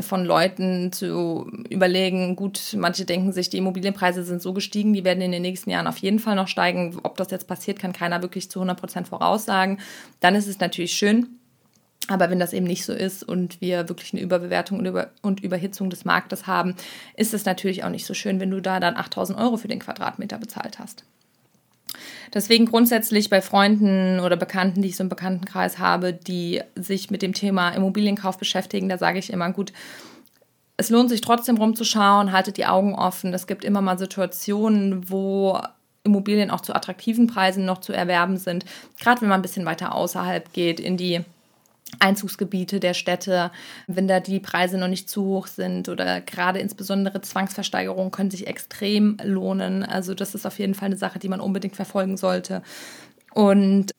von 0.00 0.24
Leuten 0.24 0.92
zu 0.92 1.50
überlegen, 1.68 2.36
gut, 2.36 2.74
manche 2.76 3.04
denken 3.04 3.32
sich, 3.32 3.50
die 3.50 3.58
Immobilienpreise 3.58 4.24
sind 4.24 4.42
so 4.42 4.52
gestiegen, 4.52 4.92
die 4.92 5.04
werden 5.04 5.20
in 5.20 5.32
den 5.32 5.42
nächsten 5.42 5.70
Jahren 5.70 5.86
auf 5.86 5.98
jeden 5.98 6.18
Fall 6.18 6.36
noch 6.36 6.48
steigen. 6.48 6.98
Ob 7.02 7.16
das 7.16 7.30
jetzt 7.30 7.46
passiert, 7.46 7.78
kann 7.78 7.92
keiner 7.92 8.22
wirklich 8.22 8.50
zu 8.50 8.60
100 8.60 8.78
Prozent 8.78 9.08
voraussagen. 9.08 9.78
Dann 10.20 10.34
ist 10.34 10.46
es 10.46 10.60
natürlich 10.60 10.92
schön, 10.92 11.40
aber 12.08 12.30
wenn 12.30 12.40
das 12.40 12.52
eben 12.52 12.66
nicht 12.66 12.84
so 12.84 12.92
ist 12.92 13.22
und 13.22 13.60
wir 13.60 13.88
wirklich 13.88 14.12
eine 14.12 14.22
Überbewertung 14.22 14.78
und, 14.78 14.86
Über 14.86 15.10
und 15.22 15.40
Überhitzung 15.40 15.90
des 15.90 16.04
Marktes 16.04 16.46
haben, 16.46 16.74
ist 17.16 17.34
es 17.34 17.44
natürlich 17.44 17.84
auch 17.84 17.90
nicht 17.90 18.06
so 18.06 18.14
schön, 18.14 18.40
wenn 18.40 18.50
du 18.50 18.60
da 18.60 18.80
dann 18.80 18.96
8000 18.96 19.38
Euro 19.38 19.56
für 19.56 19.68
den 19.68 19.78
Quadratmeter 19.78 20.38
bezahlt 20.38 20.78
hast. 20.78 21.04
Deswegen 22.32 22.66
grundsätzlich 22.66 23.28
bei 23.28 23.42
Freunden 23.42 24.20
oder 24.20 24.36
Bekannten, 24.36 24.82
die 24.82 24.88
ich 24.88 24.96
so 24.96 25.02
im 25.02 25.08
Bekanntenkreis 25.08 25.78
habe, 25.78 26.12
die 26.12 26.62
sich 26.76 27.10
mit 27.10 27.22
dem 27.22 27.32
Thema 27.32 27.70
Immobilienkauf 27.70 28.38
beschäftigen, 28.38 28.88
da 28.88 28.98
sage 28.98 29.18
ich 29.18 29.32
immer, 29.32 29.52
gut, 29.52 29.72
es 30.76 30.90
lohnt 30.90 31.10
sich 31.10 31.20
trotzdem 31.20 31.58
rumzuschauen, 31.58 32.32
haltet 32.32 32.56
die 32.56 32.66
Augen 32.66 32.94
offen. 32.94 33.34
Es 33.34 33.46
gibt 33.46 33.64
immer 33.64 33.82
mal 33.82 33.98
Situationen, 33.98 35.10
wo 35.10 35.60
Immobilien 36.04 36.50
auch 36.50 36.62
zu 36.62 36.74
attraktiven 36.74 37.26
Preisen 37.26 37.66
noch 37.66 37.78
zu 37.78 37.92
erwerben 37.92 38.38
sind. 38.38 38.64
Gerade 38.98 39.20
wenn 39.20 39.28
man 39.28 39.40
ein 39.40 39.42
bisschen 39.42 39.66
weiter 39.66 39.94
außerhalb 39.94 40.52
geht, 40.52 40.80
in 40.80 40.96
die 40.96 41.20
Einzugsgebiete 41.98 42.80
der 42.80 42.94
Städte, 42.94 43.50
wenn 43.86 44.08
da 44.08 44.20
die 44.20 44.40
Preise 44.40 44.78
noch 44.78 44.88
nicht 44.88 45.08
zu 45.08 45.24
hoch 45.24 45.46
sind 45.46 45.88
oder 45.88 46.20
gerade 46.20 46.58
insbesondere 46.60 47.20
Zwangsversteigerungen 47.20 48.10
können 48.10 48.30
sich 48.30 48.46
extrem 48.46 49.16
lohnen. 49.22 49.82
Also 49.82 50.14
das 50.14 50.34
ist 50.34 50.46
auf 50.46 50.58
jeden 50.58 50.74
Fall 50.74 50.86
eine 50.86 50.96
Sache, 50.96 51.18
die 51.18 51.28
man 51.28 51.40
unbedingt 51.40 51.76
verfolgen 51.76 52.16
sollte. 52.16 52.62
Und 53.34 53.92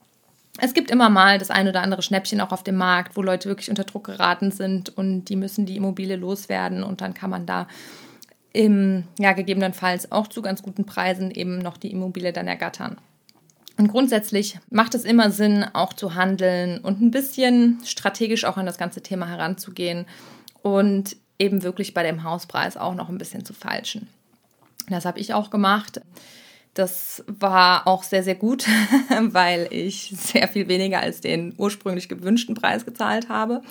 es 0.60 0.74
gibt 0.74 0.92
immer 0.92 1.10
mal 1.10 1.38
das 1.38 1.50
ein 1.50 1.68
oder 1.68 1.82
andere 1.82 2.02
Schnäppchen 2.02 2.42
auch 2.42 2.52
auf 2.52 2.64
dem 2.64 2.76
Markt, 2.76 3.16
wo 3.16 3.22
Leute 3.22 3.50
wirklich 3.50 3.70
unter 3.70 3.84
Druck 3.84 4.06
geraten 4.06 4.52
sind 4.52 4.96
und 4.96 5.26
die 5.26 5.36
müssen 5.36 5.66
die 5.66 5.78
Immobilie 5.78 6.18
loswerden 6.18 6.84
und 6.84 7.02
dann 7.02 7.14
kann 7.14 7.30
man 7.30 7.46
da 7.46 7.68
im, 8.54 9.06
ja, 9.18 9.32
gegebenenfalls 9.32 10.12
auch 10.12 10.28
zu 10.28 10.42
ganz 10.42 10.62
guten 10.62 10.86
Preisen 10.86 11.32
eben 11.32 11.60
noch 11.60 11.78
die 11.78 11.92
Immobilie 11.92 12.34
dann 12.34 12.48
ergattern. 12.48 12.98
Und 13.82 13.88
grundsätzlich 13.88 14.60
macht 14.70 14.94
es 14.94 15.06
immer 15.06 15.32
Sinn, 15.32 15.66
auch 15.74 15.94
zu 15.94 16.14
handeln 16.14 16.78
und 16.82 17.02
ein 17.02 17.10
bisschen 17.10 17.80
strategisch 17.84 18.46
auch 18.46 18.58
an 18.58 18.68
das 18.68 18.78
ganze 18.78 19.02
Thema 19.02 19.28
heranzugehen 19.28 20.06
und 20.62 21.16
eben 21.40 21.64
wirklich 21.64 21.96
bei 21.96 22.04
dem 22.04 22.24
Hauspreis 22.24 22.78
auch 22.78 22.94
noch 22.94 23.10
ein 23.10 23.18
bisschen 23.18 23.44
zu 23.44 23.54
falschen. 23.56 24.08
Das 24.88 25.06
habe 25.06 25.20
ich 25.20 25.34
auch 25.34 25.50
gemacht. 25.50 26.00
Das 26.74 27.24
war 27.28 27.86
auch 27.86 28.04
sehr, 28.04 28.24
sehr 28.24 28.36
gut, 28.36 28.66
weil 29.22 29.68
ich 29.72 30.14
sehr 30.18 30.48
viel 30.48 30.70
weniger 30.70 31.02
als 31.02 31.20
den 31.20 31.54
ursprünglich 31.58 32.08
gewünschten 32.08 32.56
Preis 32.56 32.86
gezahlt 32.86 33.28
habe. 33.28 33.62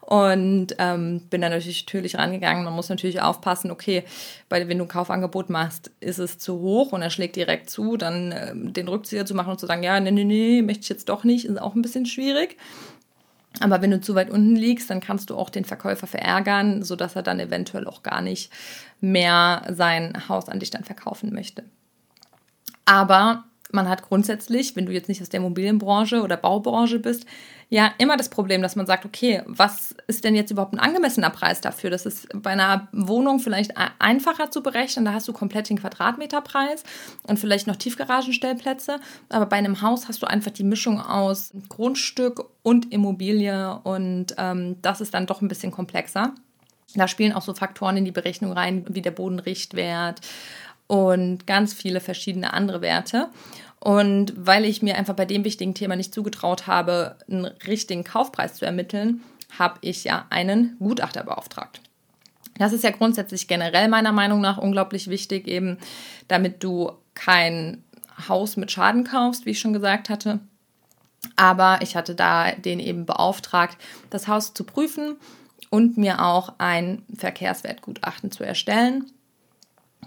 Und 0.00 0.74
ähm, 0.78 1.20
bin 1.28 1.42
dann 1.42 1.52
natürlich, 1.52 1.84
natürlich 1.84 2.16
rangegangen. 2.16 2.64
Man 2.64 2.72
muss 2.72 2.88
natürlich 2.88 3.20
aufpassen, 3.20 3.70
okay, 3.70 4.04
weil 4.48 4.66
wenn 4.66 4.78
du 4.78 4.84
ein 4.84 4.88
Kaufangebot 4.88 5.50
machst, 5.50 5.90
ist 6.00 6.18
es 6.18 6.38
zu 6.38 6.60
hoch 6.60 6.92
und 6.92 7.02
er 7.02 7.10
schlägt 7.10 7.36
direkt 7.36 7.68
zu, 7.68 7.98
dann 7.98 8.32
ähm, 8.34 8.72
den 8.72 8.88
Rückzieher 8.88 9.26
zu 9.26 9.34
machen 9.34 9.50
und 9.50 9.60
zu 9.60 9.66
sagen, 9.66 9.82
ja, 9.82 10.00
nee, 10.00 10.10
nee, 10.10 10.24
nee, 10.24 10.62
möchte 10.62 10.84
ich 10.84 10.88
jetzt 10.88 11.10
doch 11.10 11.24
nicht, 11.24 11.44
ist 11.44 11.60
auch 11.60 11.74
ein 11.74 11.82
bisschen 11.82 12.06
schwierig. 12.06 12.56
Aber 13.60 13.82
wenn 13.82 13.90
du 13.90 14.00
zu 14.00 14.14
weit 14.14 14.30
unten 14.30 14.56
liegst, 14.56 14.88
dann 14.88 15.00
kannst 15.00 15.28
du 15.28 15.36
auch 15.36 15.50
den 15.50 15.66
Verkäufer 15.66 16.06
verärgern, 16.06 16.82
sodass 16.82 17.14
er 17.14 17.22
dann 17.22 17.38
eventuell 17.38 17.86
auch 17.86 18.02
gar 18.02 18.22
nicht 18.22 18.50
mehr 19.00 19.62
sein 19.70 20.28
Haus 20.28 20.48
an 20.48 20.60
dich 20.60 20.70
dann 20.70 20.84
verkaufen 20.84 21.34
möchte. 21.34 21.64
Aber 22.88 23.44
man 23.70 23.86
hat 23.86 24.00
grundsätzlich, 24.00 24.74
wenn 24.74 24.86
du 24.86 24.92
jetzt 24.92 25.10
nicht 25.10 25.20
aus 25.20 25.28
der 25.28 25.40
Immobilienbranche 25.40 26.22
oder 26.22 26.38
Baubranche 26.38 26.98
bist, 26.98 27.26
ja 27.68 27.92
immer 27.98 28.16
das 28.16 28.30
Problem, 28.30 28.62
dass 28.62 28.76
man 28.76 28.86
sagt, 28.86 29.04
okay, 29.04 29.42
was 29.44 29.94
ist 30.06 30.24
denn 30.24 30.34
jetzt 30.34 30.50
überhaupt 30.50 30.72
ein 30.72 30.78
angemessener 30.78 31.28
Preis 31.28 31.60
dafür? 31.60 31.90
Das 31.90 32.06
ist 32.06 32.28
bei 32.32 32.48
einer 32.48 32.88
Wohnung 32.92 33.40
vielleicht 33.40 33.74
einfacher 33.98 34.50
zu 34.50 34.62
berechnen, 34.62 35.04
da 35.04 35.12
hast 35.12 35.28
du 35.28 35.34
komplett 35.34 35.68
den 35.68 35.78
Quadratmeterpreis 35.78 36.82
und 37.24 37.38
vielleicht 37.38 37.66
noch 37.66 37.76
Tiefgaragenstellplätze, 37.76 39.00
aber 39.28 39.44
bei 39.44 39.56
einem 39.56 39.82
Haus 39.82 40.08
hast 40.08 40.22
du 40.22 40.26
einfach 40.26 40.52
die 40.52 40.64
Mischung 40.64 40.98
aus 40.98 41.52
Grundstück 41.68 42.42
und 42.62 42.90
Immobilie 42.90 43.78
und 43.84 44.34
ähm, 44.38 44.80
das 44.80 45.02
ist 45.02 45.12
dann 45.12 45.26
doch 45.26 45.42
ein 45.42 45.48
bisschen 45.48 45.72
komplexer. 45.72 46.32
Da 46.94 47.06
spielen 47.06 47.34
auch 47.34 47.42
so 47.42 47.52
Faktoren 47.52 47.98
in 47.98 48.06
die 48.06 48.12
Berechnung 48.12 48.52
rein, 48.52 48.86
wie 48.88 49.02
der 49.02 49.10
Bodenrichtwert 49.10 50.22
und 50.88 51.46
ganz 51.46 51.72
viele 51.72 52.00
verschiedene 52.00 52.52
andere 52.52 52.80
Werte. 52.80 53.28
Und 53.78 54.32
weil 54.36 54.64
ich 54.64 54.82
mir 54.82 54.96
einfach 54.96 55.14
bei 55.14 55.24
dem 55.24 55.44
wichtigen 55.44 55.74
Thema 55.74 55.94
nicht 55.94 56.12
zugetraut 56.12 56.66
habe, 56.66 57.16
einen 57.30 57.44
richtigen 57.44 58.02
Kaufpreis 58.02 58.54
zu 58.54 58.64
ermitteln, 58.64 59.22
habe 59.56 59.78
ich 59.82 60.02
ja 60.02 60.26
einen 60.30 60.76
Gutachter 60.80 61.22
beauftragt. 61.22 61.80
Das 62.58 62.72
ist 62.72 62.82
ja 62.82 62.90
grundsätzlich 62.90 63.46
generell 63.46 63.88
meiner 63.88 64.10
Meinung 64.10 64.40
nach 64.40 64.58
unglaublich 64.58 65.08
wichtig, 65.08 65.46
eben 65.46 65.78
damit 66.26 66.64
du 66.64 66.90
kein 67.14 67.84
Haus 68.28 68.56
mit 68.56 68.72
Schaden 68.72 69.04
kaufst, 69.04 69.46
wie 69.46 69.50
ich 69.50 69.60
schon 69.60 69.72
gesagt 69.72 70.08
hatte. 70.08 70.40
Aber 71.36 71.78
ich 71.82 71.94
hatte 71.94 72.16
da 72.16 72.50
den 72.52 72.80
eben 72.80 73.06
beauftragt, 73.06 73.78
das 74.10 74.26
Haus 74.26 74.54
zu 74.54 74.64
prüfen 74.64 75.16
und 75.70 75.96
mir 75.98 76.24
auch 76.24 76.54
ein 76.58 77.04
Verkehrswertgutachten 77.16 78.32
zu 78.32 78.44
erstellen. 78.44 79.10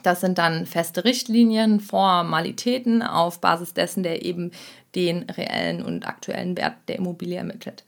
Das 0.04 0.22
sind 0.22 0.38
dann 0.38 0.66
feste 0.66 1.04
Richtlinien, 1.04 1.80
Formalitäten 1.80 3.02
auf 3.02 3.40
Basis 3.40 3.74
dessen, 3.74 4.04
der 4.04 4.26
eben 4.26 4.52
den 4.96 5.30
reellen 5.30 5.84
und 5.84 6.08
aktuellen 6.08 6.58
Wert 6.58 6.76
der 6.88 6.98
Immobilie 6.98 7.38
ermittelt. 7.38 7.84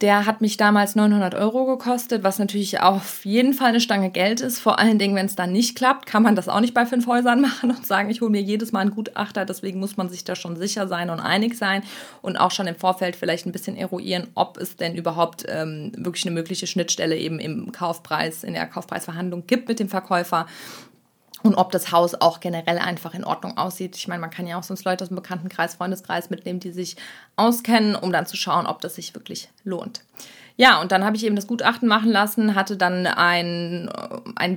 Der 0.00 0.26
hat 0.26 0.40
mich 0.40 0.56
damals 0.56 0.94
900 0.94 1.34
Euro 1.34 1.66
gekostet, 1.66 2.22
was 2.22 2.38
natürlich 2.38 2.80
auf 2.80 3.24
jeden 3.24 3.52
Fall 3.52 3.70
eine 3.70 3.80
Stange 3.80 4.10
Geld 4.10 4.40
ist. 4.40 4.60
Vor 4.60 4.78
allen 4.78 4.96
Dingen, 5.00 5.16
wenn 5.16 5.26
es 5.26 5.34
dann 5.34 5.50
nicht 5.50 5.76
klappt, 5.76 6.06
kann 6.06 6.22
man 6.22 6.36
das 6.36 6.48
auch 6.48 6.60
nicht 6.60 6.72
bei 6.72 6.86
fünf 6.86 7.08
Häusern 7.08 7.40
machen 7.40 7.70
und 7.70 7.84
sagen, 7.84 8.08
ich 8.08 8.20
hole 8.20 8.30
mir 8.30 8.40
jedes 8.40 8.70
Mal 8.70 8.80
einen 8.80 8.92
Gutachter. 8.92 9.44
Deswegen 9.44 9.80
muss 9.80 9.96
man 9.96 10.08
sich 10.08 10.22
da 10.22 10.36
schon 10.36 10.54
sicher 10.54 10.86
sein 10.86 11.10
und 11.10 11.18
einig 11.18 11.58
sein 11.58 11.82
und 12.22 12.36
auch 12.36 12.52
schon 12.52 12.68
im 12.68 12.76
Vorfeld 12.76 13.16
vielleicht 13.16 13.46
ein 13.46 13.52
bisschen 13.52 13.76
eruieren, 13.76 14.28
ob 14.36 14.56
es 14.58 14.76
denn 14.76 14.94
überhaupt 14.94 15.44
ähm, 15.48 15.90
wirklich 15.96 16.24
eine 16.26 16.34
mögliche 16.34 16.68
Schnittstelle 16.68 17.16
eben 17.16 17.40
im 17.40 17.72
Kaufpreis, 17.72 18.44
in 18.44 18.52
der 18.52 18.66
Kaufpreisverhandlung 18.66 19.48
gibt 19.48 19.68
mit 19.68 19.80
dem 19.80 19.88
Verkäufer 19.88 20.46
und 21.42 21.54
ob 21.54 21.72
das 21.72 21.92
Haus 21.92 22.14
auch 22.14 22.40
generell 22.40 22.78
einfach 22.78 23.14
in 23.14 23.24
Ordnung 23.24 23.56
aussieht. 23.56 23.96
Ich 23.96 24.08
meine, 24.08 24.20
man 24.20 24.30
kann 24.30 24.46
ja 24.46 24.58
auch 24.58 24.62
sonst 24.62 24.84
Leute 24.84 25.04
aus 25.04 25.08
dem 25.08 25.16
Bekanntenkreis, 25.16 25.76
Freundeskreis 25.76 26.30
mitnehmen, 26.30 26.60
die 26.60 26.72
sich 26.72 26.96
auskennen, 27.36 27.94
um 27.94 28.12
dann 28.12 28.26
zu 28.26 28.36
schauen, 28.36 28.66
ob 28.66 28.80
das 28.80 28.96
sich 28.96 29.14
wirklich 29.14 29.48
lohnt. 29.64 30.02
Ja, 30.60 30.80
und 30.80 30.90
dann 30.90 31.04
habe 31.04 31.16
ich 31.16 31.24
eben 31.24 31.36
das 31.36 31.46
Gutachten 31.46 31.86
machen 31.86 32.10
lassen, 32.10 32.56
hatte 32.56 32.76
dann 32.76 33.06
einen 33.06 33.88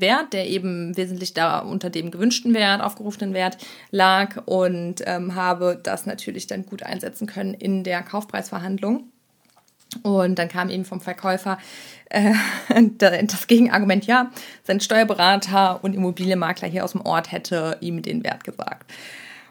Wert, 0.02 0.34
der 0.34 0.50
eben 0.50 0.98
wesentlich 0.98 1.36
da 1.36 1.60
unter 1.60 1.92
dem 1.92 2.10
gewünschten 2.10 2.56
Wert, 2.56 2.82
aufgerufenen 2.82 3.36
Wert 3.36 3.58
lag 3.92 4.42
und 4.48 4.96
ähm, 5.06 5.36
habe 5.36 5.80
das 5.82 6.08
natürlich 6.08 6.48
dann 6.48 6.66
gut 6.66 6.82
einsetzen 6.82 7.28
können 7.28 7.54
in 7.54 7.84
der 7.84 8.02
Kaufpreisverhandlung. 8.02 9.11
Und 10.03 10.39
dann 10.39 10.48
kam 10.48 10.69
eben 10.69 10.86
vom 10.86 11.01
Verkäufer 11.01 11.57
äh, 12.10 12.33
das 12.89 13.48
Gegenargument, 13.48 14.05
ja, 14.05 14.31
sein 14.63 14.79
Steuerberater 14.79 15.83
und 15.83 15.93
Immobilienmakler 15.93 16.67
hier 16.67 16.83
aus 16.83 16.93
dem 16.93 17.01
Ort 17.01 17.31
hätte 17.31 17.77
ihm 17.81 18.01
den 18.01 18.24
Wert 18.24 18.43
gesagt. 18.43 18.91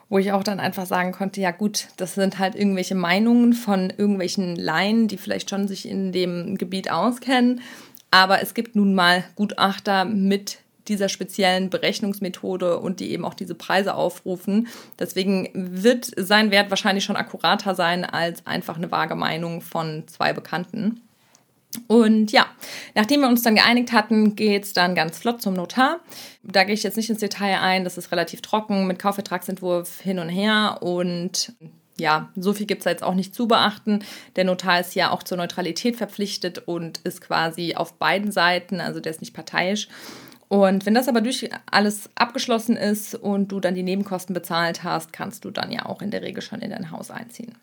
Wo 0.09 0.19
ich 0.19 0.33
auch 0.33 0.43
dann 0.43 0.59
einfach 0.59 0.87
sagen 0.87 1.13
konnte, 1.13 1.41
ja 1.41 1.53
gut, 1.53 1.89
das 1.97 2.15
sind 2.15 2.39
halt 2.39 2.57
irgendwelche 2.57 2.97
Meinungen 2.97 3.53
von 3.53 3.91
irgendwelchen 3.91 4.57
Laien, 4.57 5.07
die 5.07 5.19
vielleicht 5.19 5.51
schon 5.51 5.69
sich 5.69 5.89
in 5.89 6.11
dem 6.11 6.59
Gebiet 6.59 6.91
auskennen. 6.91 7.61
Aber 8.11 8.43
es 8.43 8.55
gibt 8.55 8.75
nun 8.75 8.95
mal 8.95 9.23
Gutachter 9.37 10.05
mit 10.05 10.59
dieser 10.91 11.09
speziellen 11.09 11.71
Berechnungsmethode 11.71 12.79
und 12.79 13.01
die 13.01 13.13
eben 13.13 13.25
auch 13.25 13.35
diese 13.35 13.55
Preise 13.55 13.95
aufrufen. 13.95 14.69
Deswegen 14.99 15.49
wird 15.55 16.11
sein 16.17 16.51
Wert 16.51 16.69
wahrscheinlich 16.69 17.05
schon 17.05 17.17
akkurater 17.17 17.75
sein 17.75 18.05
als 18.05 18.47
einfach 18.47 18.77
eine 18.77 18.91
vage 18.91 19.15
Meinung 19.15 19.63
von 19.63 20.05
zwei 20.09 20.35
Bekannten. 20.35 21.01
Und 21.87 22.33
ja, 22.33 22.47
nachdem 22.97 23.21
wir 23.21 23.29
uns 23.29 23.43
dann 23.43 23.55
geeinigt 23.55 23.93
hatten, 23.93 24.35
geht 24.35 24.65
es 24.65 24.73
dann 24.73 24.97
ganz 24.97 25.19
flott 25.19 25.41
zum 25.41 25.55
Notar. 25.55 26.01
Da 26.43 26.65
gehe 26.65 26.75
ich 26.75 26.83
jetzt 26.83 26.97
nicht 26.97 27.11
ins 27.11 27.21
Detail 27.21 27.61
ein, 27.61 27.85
das 27.85 27.97
ist 27.97 28.11
relativ 28.11 28.43
trocken 28.43 28.89
mit 28.89 28.99
Kaufvertragsentwurf 28.99 30.01
hin 30.01 30.19
und 30.19 30.29
her 30.29 30.79
und 30.81 31.55
ja, 32.01 32.31
so 32.35 32.53
viel 32.53 32.67
gibt 32.67 32.81
es 32.81 32.87
jetzt 32.87 33.03
auch 33.03 33.15
nicht 33.15 33.35
zu 33.35 33.47
beachten. 33.47 34.03
Der 34.35 34.45
Notar 34.45 34.81
ist 34.81 34.95
ja 34.95 35.11
auch 35.11 35.23
zur 35.23 35.37
Neutralität 35.37 35.97
verpflichtet 35.97 36.59
und 36.67 36.99
ist 36.99 37.21
quasi 37.21 37.75
auf 37.77 37.93
beiden 37.95 38.33
Seiten, 38.33 38.81
also 38.81 38.99
der 38.99 39.13
ist 39.13 39.21
nicht 39.21 39.35
parteiisch. 39.35 39.89
Und 40.51 40.85
wenn 40.85 40.95
das 40.95 41.07
aber 41.07 41.21
durch 41.21 41.49
alles 41.71 42.11
abgeschlossen 42.17 42.77
ist 42.77 43.15
und 43.15 43.53
du 43.53 43.61
dann 43.61 43.77
die 43.77 43.85
Nebenkosten 43.85 44.35
bezahlt 44.35 44.83
hast, 44.83 45.13
kannst 45.13 45.45
du 45.45 45.53
dann 45.53 45.71
ja 45.71 45.87
auch 45.87 46.03
in 46.03 46.11
der 46.11 46.23
Regel 46.23 46.43
schon 46.43 46.61
in 46.61 46.71
dein 46.71 46.91
Haus 46.91 47.13
einziehen. 47.13 47.55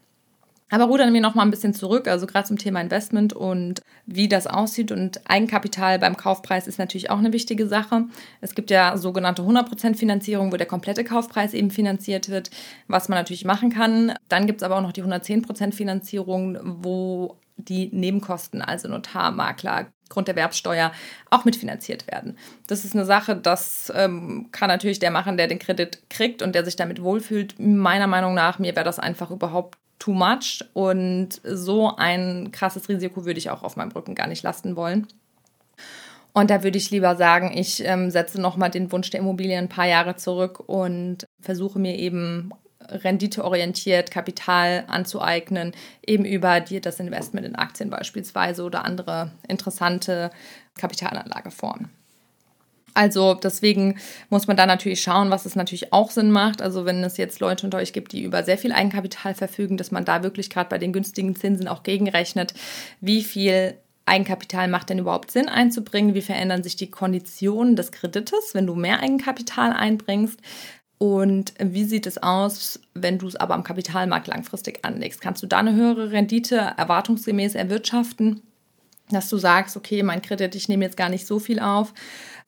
Aber 0.69 0.85
rudern 0.85 1.13
wir 1.13 1.19
noch 1.19 1.35
mal 1.35 1.43
ein 1.43 1.51
bisschen 1.51 1.73
zurück, 1.73 2.07
also 2.07 2.27
gerade 2.27 2.47
zum 2.47 2.57
Thema 2.57 2.79
Investment 2.79 3.33
und 3.33 3.81
wie 4.05 4.29
das 4.29 4.47
aussieht. 4.47 4.93
Und 4.93 5.19
Eigenkapital 5.29 5.99
beim 5.99 6.15
Kaufpreis 6.15 6.65
ist 6.65 6.79
natürlich 6.79 7.09
auch 7.09 7.17
eine 7.17 7.33
wichtige 7.33 7.67
Sache. 7.67 8.05
Es 8.39 8.55
gibt 8.55 8.69
ja 8.69 8.95
sogenannte 8.95 9.41
100% 9.41 9.95
Finanzierung, 9.95 10.53
wo 10.53 10.57
der 10.57 10.65
komplette 10.65 11.03
Kaufpreis 11.03 11.53
eben 11.53 11.71
finanziert 11.71 12.29
wird, 12.29 12.51
was 12.87 13.09
man 13.09 13.17
natürlich 13.17 13.43
machen 13.43 13.69
kann. 13.69 14.13
Dann 14.29 14.47
gibt 14.47 14.61
es 14.61 14.63
aber 14.63 14.77
auch 14.77 14.81
noch 14.81 14.93
die 14.93 15.03
110% 15.03 15.73
Finanzierung, 15.73 16.57
wo 16.63 17.35
die 17.57 17.89
Nebenkosten, 17.91 18.61
also 18.61 18.87
Notar, 18.87 19.31
Makler, 19.31 19.87
Grunderwerbsteuer 20.09 20.91
auch 21.29 21.45
mitfinanziert 21.45 22.07
werden. 22.07 22.37
Das 22.67 22.85
ist 22.85 22.95
eine 22.95 23.05
Sache, 23.05 23.35
das 23.35 23.91
ähm, 23.95 24.47
kann 24.51 24.67
natürlich 24.67 24.99
der 24.99 25.11
machen, 25.11 25.37
der 25.37 25.47
den 25.47 25.59
Kredit 25.59 26.09
kriegt 26.09 26.41
und 26.41 26.55
der 26.55 26.65
sich 26.65 26.75
damit 26.75 27.01
wohlfühlt. 27.01 27.55
Meiner 27.59 28.07
Meinung 28.07 28.33
nach, 28.33 28.59
mir 28.59 28.75
wäre 28.75 28.85
das 28.85 28.99
einfach 28.99 29.31
überhaupt 29.31 29.77
too 29.99 30.13
much 30.13 30.63
und 30.73 31.41
so 31.43 31.95
ein 31.95 32.51
krasses 32.51 32.87
Risiko 32.89 33.25
würde 33.25 33.39
ich 33.39 33.49
auch 33.49 33.63
auf 33.63 33.75
meinem 33.75 33.91
Rücken 33.91 34.15
gar 34.15 34.27
nicht 34.27 34.43
lasten 34.43 34.75
wollen. 34.75 35.07
Und 36.33 36.51
da 36.51 36.63
würde 36.63 36.77
ich 36.77 36.91
lieber 36.91 37.15
sagen, 37.15 37.51
ich 37.55 37.83
ähm, 37.83 38.11
setze 38.11 38.39
nochmal 38.39 38.69
den 38.69 38.91
Wunsch 38.91 39.09
der 39.09 39.21
Immobilie 39.21 39.57
ein 39.57 39.69
paar 39.69 39.87
Jahre 39.87 40.17
zurück 40.17 40.59
und 40.67 41.25
versuche 41.41 41.79
mir 41.79 41.97
eben 41.97 42.51
renditeorientiert 42.89 44.11
Kapital 44.11 44.83
anzueignen, 44.87 45.73
eben 46.05 46.25
über 46.25 46.59
die, 46.59 46.81
das 46.81 46.99
Investment 46.99 47.45
in 47.45 47.55
Aktien 47.55 47.89
beispielsweise 47.89 48.63
oder 48.63 48.85
andere 48.85 49.31
interessante 49.47 50.31
Kapitalanlageformen. 50.77 51.89
Also 52.97 53.35
deswegen 53.35 53.99
muss 54.29 54.47
man 54.47 54.57
da 54.57 54.65
natürlich 54.65 55.03
schauen, 55.03 55.29
was 55.29 55.45
es 55.45 55.55
natürlich 55.55 55.93
auch 55.93 56.09
Sinn 56.09 56.31
macht. 56.31 56.63
Also 56.63 56.85
wenn 56.85 57.03
es 57.03 57.17
jetzt 57.17 57.39
Leute 57.39 57.67
unter 57.67 57.77
euch 57.77 57.93
gibt, 57.93 58.11
die 58.11 58.23
über 58.23 58.43
sehr 58.43 58.57
viel 58.57 58.71
Eigenkapital 58.71 59.35
verfügen, 59.35 59.77
dass 59.77 59.91
man 59.91 60.03
da 60.03 60.23
wirklich 60.23 60.49
gerade 60.49 60.69
bei 60.69 60.79
den 60.79 60.93
günstigen 60.93 61.35
Zinsen 61.35 61.67
auch 61.67 61.83
gegenrechnet, 61.83 62.55
wie 62.99 63.23
viel 63.23 63.75
Eigenkapital 64.07 64.67
macht 64.67 64.89
denn 64.89 64.97
überhaupt 64.97 65.29
Sinn 65.29 65.47
einzubringen? 65.47 66.15
Wie 66.15 66.21
verändern 66.21 66.63
sich 66.63 66.75
die 66.75 66.89
Konditionen 66.89 67.75
des 67.75 67.91
Kredites, 67.91 68.53
wenn 68.53 68.65
du 68.65 68.73
mehr 68.73 69.01
Eigenkapital 69.01 69.73
einbringst? 69.73 70.39
Und 70.99 71.53
wie 71.59 71.83
sieht 71.83 72.07
es 72.07 72.17
aus, 72.17 72.79
wenn 72.95 73.19
du 73.19 73.27
es 73.27 73.35
aber 73.35 73.53
am 73.53 73.63
Kapitalmarkt 73.63 74.27
langfristig 74.27 74.83
anlegst? 74.83 75.21
Kannst 75.21 75.43
du 75.43 75.47
da 75.47 75.59
eine 75.59 75.75
höhere 75.75 76.11
Rendite 76.11 76.55
erwartungsgemäß 76.55 77.53
erwirtschaften, 77.53 78.41
dass 79.11 79.29
du 79.29 79.37
sagst, 79.37 79.77
okay, 79.77 80.01
mein 80.01 80.21
Kredit, 80.21 80.55
ich 80.55 80.69
nehme 80.69 80.85
jetzt 80.85 80.97
gar 80.97 81.09
nicht 81.09 81.27
so 81.27 81.39
viel 81.39 81.59
auf, 81.59 81.93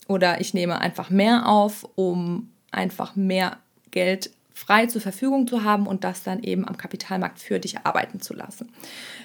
oder 0.08 0.42
ich 0.42 0.56
nehme 0.56 0.82
einfach 0.82 1.12
mehr 1.12 1.48
auf, 1.48 1.88
um 1.96 2.50
einfach 2.72 3.16
mehr 3.16 3.58
Geld 3.92 4.32
frei 4.54 4.88
zur 4.88 5.02
Verfügung 5.02 5.48
zu 5.48 5.64
haben 5.64 5.88
und 5.88 6.04
das 6.04 6.24
dann 6.24 6.44
eben 6.44 6.68
am 6.68 6.76
Kapitalmarkt 6.76 7.40
für 7.40 7.60
dich 7.60 7.86
arbeiten 7.86 8.20
zu 8.20 8.34
lassen. 8.34 8.70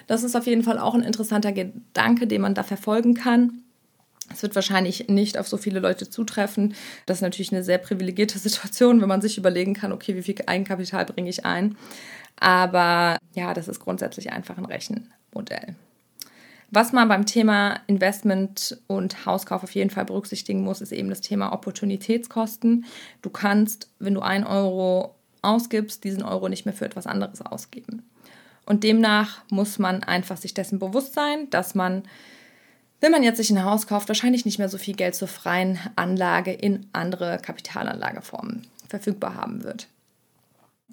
Das 0.07 0.23
ist 0.23 0.35
auf 0.35 0.45
jeden 0.45 0.63
Fall 0.63 0.79
auch 0.79 0.93
ein 0.93 1.01
interessanter 1.01 1.51
Gedanke, 1.51 2.27
den 2.27 2.41
man 2.41 2.53
da 2.53 2.63
verfolgen 2.63 3.15
kann. 3.15 3.63
Es 4.31 4.41
wird 4.41 4.55
wahrscheinlich 4.55 5.07
nicht 5.07 5.37
auf 5.37 5.47
so 5.47 5.57
viele 5.57 5.79
Leute 5.79 6.09
zutreffen. 6.09 6.73
Das 7.05 7.17
ist 7.17 7.21
natürlich 7.21 7.51
eine 7.51 7.63
sehr 7.63 7.77
privilegierte 7.77 8.39
Situation, 8.39 9.01
wenn 9.01 9.09
man 9.09 9.21
sich 9.21 9.37
überlegen 9.37 9.73
kann, 9.73 9.91
okay, 9.91 10.15
wie 10.15 10.23
viel 10.23 10.35
Eigenkapital 10.45 11.05
bringe 11.05 11.29
ich 11.29 11.45
ein. 11.45 11.77
Aber 12.37 13.17
ja, 13.33 13.53
das 13.53 13.67
ist 13.67 13.79
grundsätzlich 13.79 14.31
einfach 14.31 14.57
ein 14.57 14.65
Rechenmodell. 14.65 15.75
Was 16.71 16.91
man 16.91 17.07
beim 17.07 17.25
Thema 17.25 17.79
Investment 17.87 18.77
und 18.87 19.25
Hauskauf 19.25 19.63
auf 19.63 19.75
jeden 19.75 19.91
Fall 19.91 20.05
berücksichtigen 20.05 20.61
muss, 20.61 20.81
ist 20.81 20.91
eben 20.91 21.09
das 21.09 21.21
Thema 21.21 21.53
Opportunitätskosten. 21.53 22.85
Du 23.21 23.29
kannst, 23.29 23.89
wenn 23.99 24.15
du 24.15 24.21
einen 24.21 24.43
Euro 24.43 25.15
ausgibst, 25.41 26.03
diesen 26.03 26.23
Euro 26.23 26.49
nicht 26.49 26.65
mehr 26.65 26.73
für 26.73 26.85
etwas 26.85 27.07
anderes 27.07 27.41
ausgeben. 27.41 28.03
Und 28.65 28.83
demnach 28.83 29.43
muss 29.49 29.77
man 29.77 30.03
einfach 30.03 30.37
sich 30.37 30.53
dessen 30.53 30.79
bewusst 30.79 31.13
sein, 31.13 31.49
dass 31.51 31.75
man, 31.75 32.03
wenn 33.01 33.11
man 33.11 33.23
jetzt 33.23 33.37
sich 33.37 33.51
ein 33.51 33.63
Haus 33.63 33.87
kauft, 33.87 34.07
wahrscheinlich 34.07 34.45
nicht 34.45 34.59
mehr 34.59 34.69
so 34.69 34.77
viel 34.77 34.95
Geld 34.95 35.15
zur 35.15 35.27
freien 35.27 35.79
Anlage 35.95 36.51
in 36.51 36.87
andere 36.93 37.39
Kapitalanlageformen 37.41 38.67
verfügbar 38.87 39.35
haben 39.35 39.63
wird. 39.63 39.87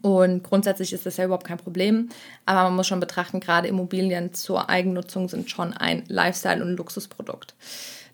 Und 0.02 0.42
grundsätzlich 0.42 0.92
ist 0.92 1.06
das 1.06 1.16
ja 1.16 1.24
überhaupt 1.24 1.46
kein 1.46 1.58
Problem. 1.58 2.08
Aber 2.44 2.64
man 2.64 2.76
muss 2.76 2.88
schon 2.88 3.00
betrachten, 3.00 3.40
gerade 3.40 3.68
Immobilien 3.68 4.34
zur 4.34 4.68
Eigennutzung 4.68 5.28
sind 5.28 5.48
schon 5.48 5.72
ein 5.72 6.02
Lifestyle- 6.08 6.62
und 6.62 6.76
Luxusprodukt. 6.76 7.54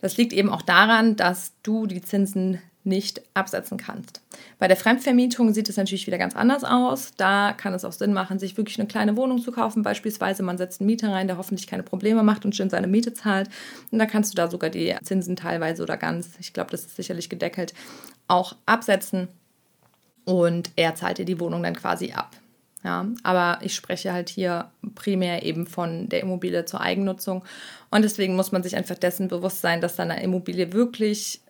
Das 0.00 0.16
liegt 0.16 0.32
eben 0.32 0.50
auch 0.50 0.62
daran, 0.62 1.16
dass 1.16 1.52
du 1.62 1.86
die 1.86 2.02
Zinsen 2.02 2.60
nicht 2.88 3.22
absetzen 3.34 3.78
kannst. 3.78 4.22
Bei 4.58 4.66
der 4.66 4.76
Fremdvermietung 4.76 5.54
sieht 5.54 5.68
es 5.68 5.76
natürlich 5.76 6.06
wieder 6.06 6.18
ganz 6.18 6.34
anders 6.34 6.64
aus. 6.64 7.12
Da 7.16 7.52
kann 7.52 7.74
es 7.74 7.84
auch 7.84 7.92
Sinn 7.92 8.12
machen, 8.12 8.38
sich 8.38 8.56
wirklich 8.56 8.78
eine 8.78 8.88
kleine 8.88 9.16
Wohnung 9.16 9.40
zu 9.40 9.52
kaufen. 9.52 9.82
Beispielsweise, 9.82 10.42
man 10.42 10.58
setzt 10.58 10.80
einen 10.80 10.86
Mieter 10.86 11.12
rein, 11.12 11.28
der 11.28 11.38
hoffentlich 11.38 11.66
keine 11.66 11.82
Probleme 11.84 12.22
macht 12.22 12.44
und 12.44 12.56
schön 12.56 12.70
seine 12.70 12.88
Miete 12.88 13.14
zahlt. 13.14 13.48
Und 13.92 13.98
da 13.98 14.06
kannst 14.06 14.32
du 14.32 14.36
da 14.36 14.48
sogar 14.48 14.70
die 14.70 14.96
Zinsen 15.04 15.36
teilweise 15.36 15.82
oder 15.82 15.96
ganz, 15.96 16.30
ich 16.40 16.52
glaube, 16.52 16.70
das 16.70 16.86
ist 16.86 16.96
sicherlich 16.96 17.28
gedeckelt, 17.28 17.74
auch 18.26 18.56
absetzen 18.66 19.28
und 20.24 20.70
er 20.76 20.94
zahlt 20.94 21.18
dir 21.18 21.24
die 21.24 21.40
Wohnung 21.40 21.62
dann 21.62 21.74
quasi 21.74 22.12
ab. 22.12 22.36
Ja, 22.84 23.06
aber 23.24 23.58
ich 23.62 23.74
spreche 23.74 24.12
halt 24.12 24.28
hier 24.28 24.70
primär 24.94 25.42
eben 25.42 25.66
von 25.66 26.08
der 26.08 26.20
Immobilie 26.20 26.64
zur 26.64 26.80
Eigennutzung 26.80 27.44
und 27.90 28.02
deswegen 28.02 28.36
muss 28.36 28.52
man 28.52 28.62
sich 28.62 28.76
einfach 28.76 28.96
dessen 28.96 29.26
bewusst 29.26 29.62
sein, 29.62 29.80
dass 29.80 29.96
dann 29.96 30.12
eine 30.12 30.22
Immobilie 30.22 30.72
wirklich 30.72 31.40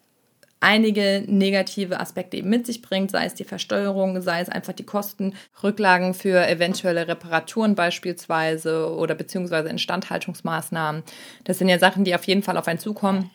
einige 0.60 1.24
negative 1.26 2.00
Aspekte 2.00 2.36
eben 2.36 2.48
mit 2.48 2.66
sich 2.66 2.82
bringt, 2.82 3.10
sei 3.10 3.26
es 3.26 3.34
die 3.34 3.44
Versteuerung, 3.44 4.20
sei 4.22 4.40
es 4.40 4.48
einfach 4.48 4.72
die 4.72 4.86
Kosten, 4.86 5.34
Rücklagen 5.62 6.14
für 6.14 6.46
eventuelle 6.48 7.06
Reparaturen 7.08 7.74
beispielsweise 7.74 8.92
oder 8.92 9.14
beziehungsweise 9.14 9.68
Instandhaltungsmaßnahmen. 9.68 11.02
Das 11.44 11.58
sind 11.58 11.68
ja 11.68 11.78
Sachen, 11.78 12.04
die 12.04 12.14
auf 12.14 12.24
jeden 12.24 12.42
Fall 12.42 12.56
auf 12.56 12.68
einen 12.68 12.78
zukommen. 12.78 13.30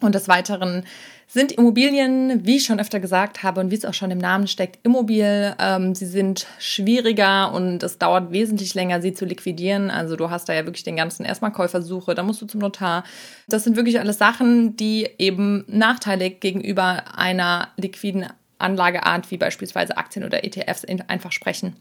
Und 0.00 0.14
des 0.14 0.28
Weiteren 0.28 0.84
sind 1.26 1.52
Immobilien, 1.52 2.46
wie 2.46 2.56
ich 2.56 2.64
schon 2.64 2.80
öfter 2.80 3.00
gesagt 3.00 3.42
habe 3.42 3.60
und 3.60 3.70
wie 3.70 3.74
es 3.74 3.84
auch 3.84 3.94
schon 3.94 4.10
im 4.10 4.18
Namen 4.18 4.46
steckt, 4.46 4.78
immobil. 4.84 5.54
Ähm, 5.58 5.94
sie 5.94 6.06
sind 6.06 6.46
schwieriger 6.58 7.52
und 7.52 7.82
es 7.82 7.98
dauert 7.98 8.32
wesentlich 8.32 8.74
länger, 8.74 9.02
sie 9.02 9.12
zu 9.12 9.26
liquidieren. 9.26 9.90
Also 9.90 10.16
du 10.16 10.30
hast 10.30 10.48
da 10.48 10.54
ja 10.54 10.64
wirklich 10.64 10.84
den 10.84 10.96
ganzen 10.96 11.26
erstmal 11.26 11.52
Käufersuche, 11.52 12.14
da 12.14 12.22
musst 12.22 12.40
du 12.40 12.46
zum 12.46 12.60
Notar. 12.60 13.04
Das 13.48 13.64
sind 13.64 13.76
wirklich 13.76 14.00
alles 14.00 14.18
Sachen, 14.18 14.76
die 14.76 15.08
eben 15.18 15.64
nachteilig 15.66 16.40
gegenüber 16.40 17.16
einer 17.16 17.68
liquiden 17.76 18.26
Anlageart 18.58 19.30
wie 19.30 19.36
beispielsweise 19.36 19.96
Aktien 19.96 20.24
oder 20.24 20.44
ETFs 20.44 20.84
einfach 21.08 21.32
sprechen. 21.32 21.76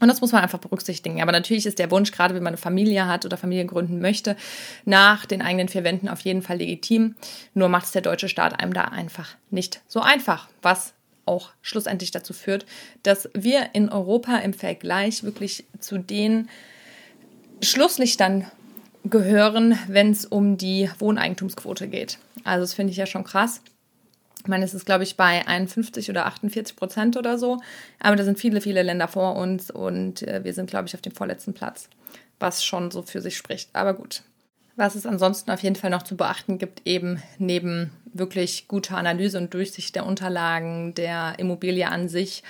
Und 0.00 0.08
das 0.08 0.20
muss 0.20 0.32
man 0.32 0.42
einfach 0.42 0.58
berücksichtigen. 0.58 1.20
Aber 1.22 1.32
natürlich 1.32 1.66
ist 1.66 1.78
der 1.78 1.90
Wunsch, 1.90 2.12
gerade 2.12 2.34
wenn 2.34 2.42
man 2.42 2.52
eine 2.52 2.56
Familie 2.56 3.06
hat 3.06 3.24
oder 3.24 3.36
Familie 3.36 3.66
gründen 3.66 4.00
möchte, 4.00 4.36
nach 4.84 5.26
den 5.26 5.42
eigenen 5.42 5.68
vier 5.68 5.84
Wänden 5.84 6.08
auf 6.08 6.20
jeden 6.20 6.42
Fall 6.42 6.58
legitim. 6.58 7.16
Nur 7.54 7.68
macht 7.68 7.86
es 7.86 7.92
der 7.92 8.02
deutsche 8.02 8.28
Staat 8.28 8.58
einem 8.60 8.72
da 8.72 8.84
einfach 8.84 9.30
nicht 9.50 9.80
so 9.88 10.00
einfach, 10.00 10.48
was 10.62 10.94
auch 11.26 11.50
schlussendlich 11.60 12.10
dazu 12.10 12.32
führt, 12.32 12.64
dass 13.02 13.28
wir 13.34 13.70
in 13.74 13.90
Europa 13.90 14.36
im 14.38 14.54
Vergleich 14.54 15.22
wirklich 15.24 15.64
zu 15.78 15.98
den 15.98 16.48
Schlusslichtern 17.62 18.46
gehören, 19.04 19.78
wenn 19.88 20.10
es 20.10 20.24
um 20.24 20.56
die 20.56 20.90
Wohneigentumsquote 20.98 21.88
geht. 21.88 22.18
Also 22.44 22.62
das 22.62 22.74
finde 22.74 22.92
ich 22.92 22.96
ja 22.96 23.06
schon 23.06 23.24
krass. 23.24 23.60
Ich 24.40 24.48
meine, 24.48 24.64
es 24.64 24.74
ist, 24.74 24.86
glaube 24.86 25.04
ich, 25.04 25.16
bei 25.16 25.46
51 25.46 26.10
oder 26.10 26.26
48 26.26 26.76
Prozent 26.76 27.16
oder 27.16 27.38
so. 27.38 27.60
Aber 28.00 28.16
da 28.16 28.24
sind 28.24 28.38
viele, 28.38 28.60
viele 28.60 28.82
Länder 28.82 29.08
vor 29.08 29.36
uns 29.36 29.70
und 29.70 30.22
äh, 30.22 30.44
wir 30.44 30.54
sind, 30.54 30.70
glaube 30.70 30.88
ich, 30.88 30.94
auf 30.94 31.00
dem 31.00 31.14
vorletzten 31.14 31.54
Platz, 31.54 31.88
was 32.38 32.64
schon 32.64 32.90
so 32.90 33.02
für 33.02 33.20
sich 33.20 33.36
spricht. 33.36 33.70
Aber 33.74 33.94
gut. 33.94 34.22
Was 34.76 34.94
es 34.94 35.06
ansonsten 35.06 35.50
auf 35.50 35.62
jeden 35.64 35.74
Fall 35.74 35.90
noch 35.90 36.04
zu 36.04 36.16
beachten 36.16 36.58
gibt, 36.58 36.86
eben 36.86 37.20
neben 37.38 37.90
wirklich 38.12 38.68
guter 38.68 38.96
Analyse 38.96 39.38
und 39.38 39.52
Durchsicht 39.52 39.96
der 39.96 40.06
Unterlagen, 40.06 40.94
der 40.94 41.34
Immobilie 41.38 41.88
an 41.88 42.08
sich 42.08 42.44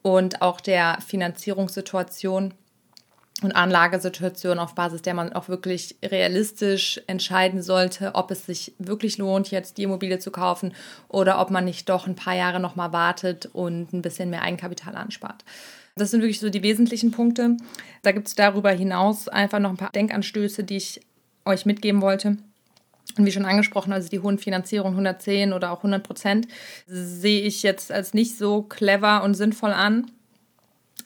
und 0.00 0.40
auch 0.40 0.60
der 0.60 0.98
Finanzierungssituation, 1.04 2.54
und 3.42 3.52
Anlagesituation, 3.52 4.58
auf 4.58 4.74
Basis 4.74 5.02
der 5.02 5.14
man 5.14 5.32
auch 5.32 5.48
wirklich 5.48 5.96
realistisch 6.02 7.00
entscheiden 7.06 7.62
sollte, 7.62 8.14
ob 8.14 8.30
es 8.30 8.46
sich 8.46 8.72
wirklich 8.78 9.18
lohnt, 9.18 9.50
jetzt 9.50 9.76
die 9.76 9.82
Immobilie 9.82 10.18
zu 10.18 10.30
kaufen 10.30 10.72
oder 11.08 11.40
ob 11.40 11.50
man 11.50 11.64
nicht 11.64 11.88
doch 11.88 12.06
ein 12.06 12.14
paar 12.14 12.34
Jahre 12.34 12.60
nochmal 12.60 12.92
wartet 12.92 13.46
und 13.52 13.92
ein 13.92 14.02
bisschen 14.02 14.30
mehr 14.30 14.42
Eigenkapital 14.42 14.94
anspart. 14.94 15.44
Das 15.96 16.10
sind 16.10 16.22
wirklich 16.22 16.40
so 16.40 16.50
die 16.50 16.62
wesentlichen 16.62 17.10
Punkte. 17.10 17.56
Da 18.02 18.12
gibt 18.12 18.28
es 18.28 18.34
darüber 18.34 18.70
hinaus 18.70 19.28
einfach 19.28 19.58
noch 19.58 19.70
ein 19.70 19.76
paar 19.76 19.92
Denkanstöße, 19.92 20.64
die 20.64 20.76
ich 20.76 21.00
euch 21.44 21.66
mitgeben 21.66 22.02
wollte. 22.02 22.36
Und 23.16 23.26
wie 23.26 23.32
schon 23.32 23.44
angesprochen, 23.44 23.92
also 23.92 24.08
die 24.08 24.18
hohen 24.18 24.38
Finanzierungen 24.38 24.94
110 24.94 25.52
oder 25.52 25.70
auch 25.70 25.78
100 25.78 26.02
Prozent 26.02 26.48
sehe 26.86 27.42
ich 27.42 27.62
jetzt 27.62 27.92
als 27.92 28.14
nicht 28.14 28.36
so 28.38 28.62
clever 28.62 29.22
und 29.22 29.34
sinnvoll 29.34 29.72
an. 29.72 30.10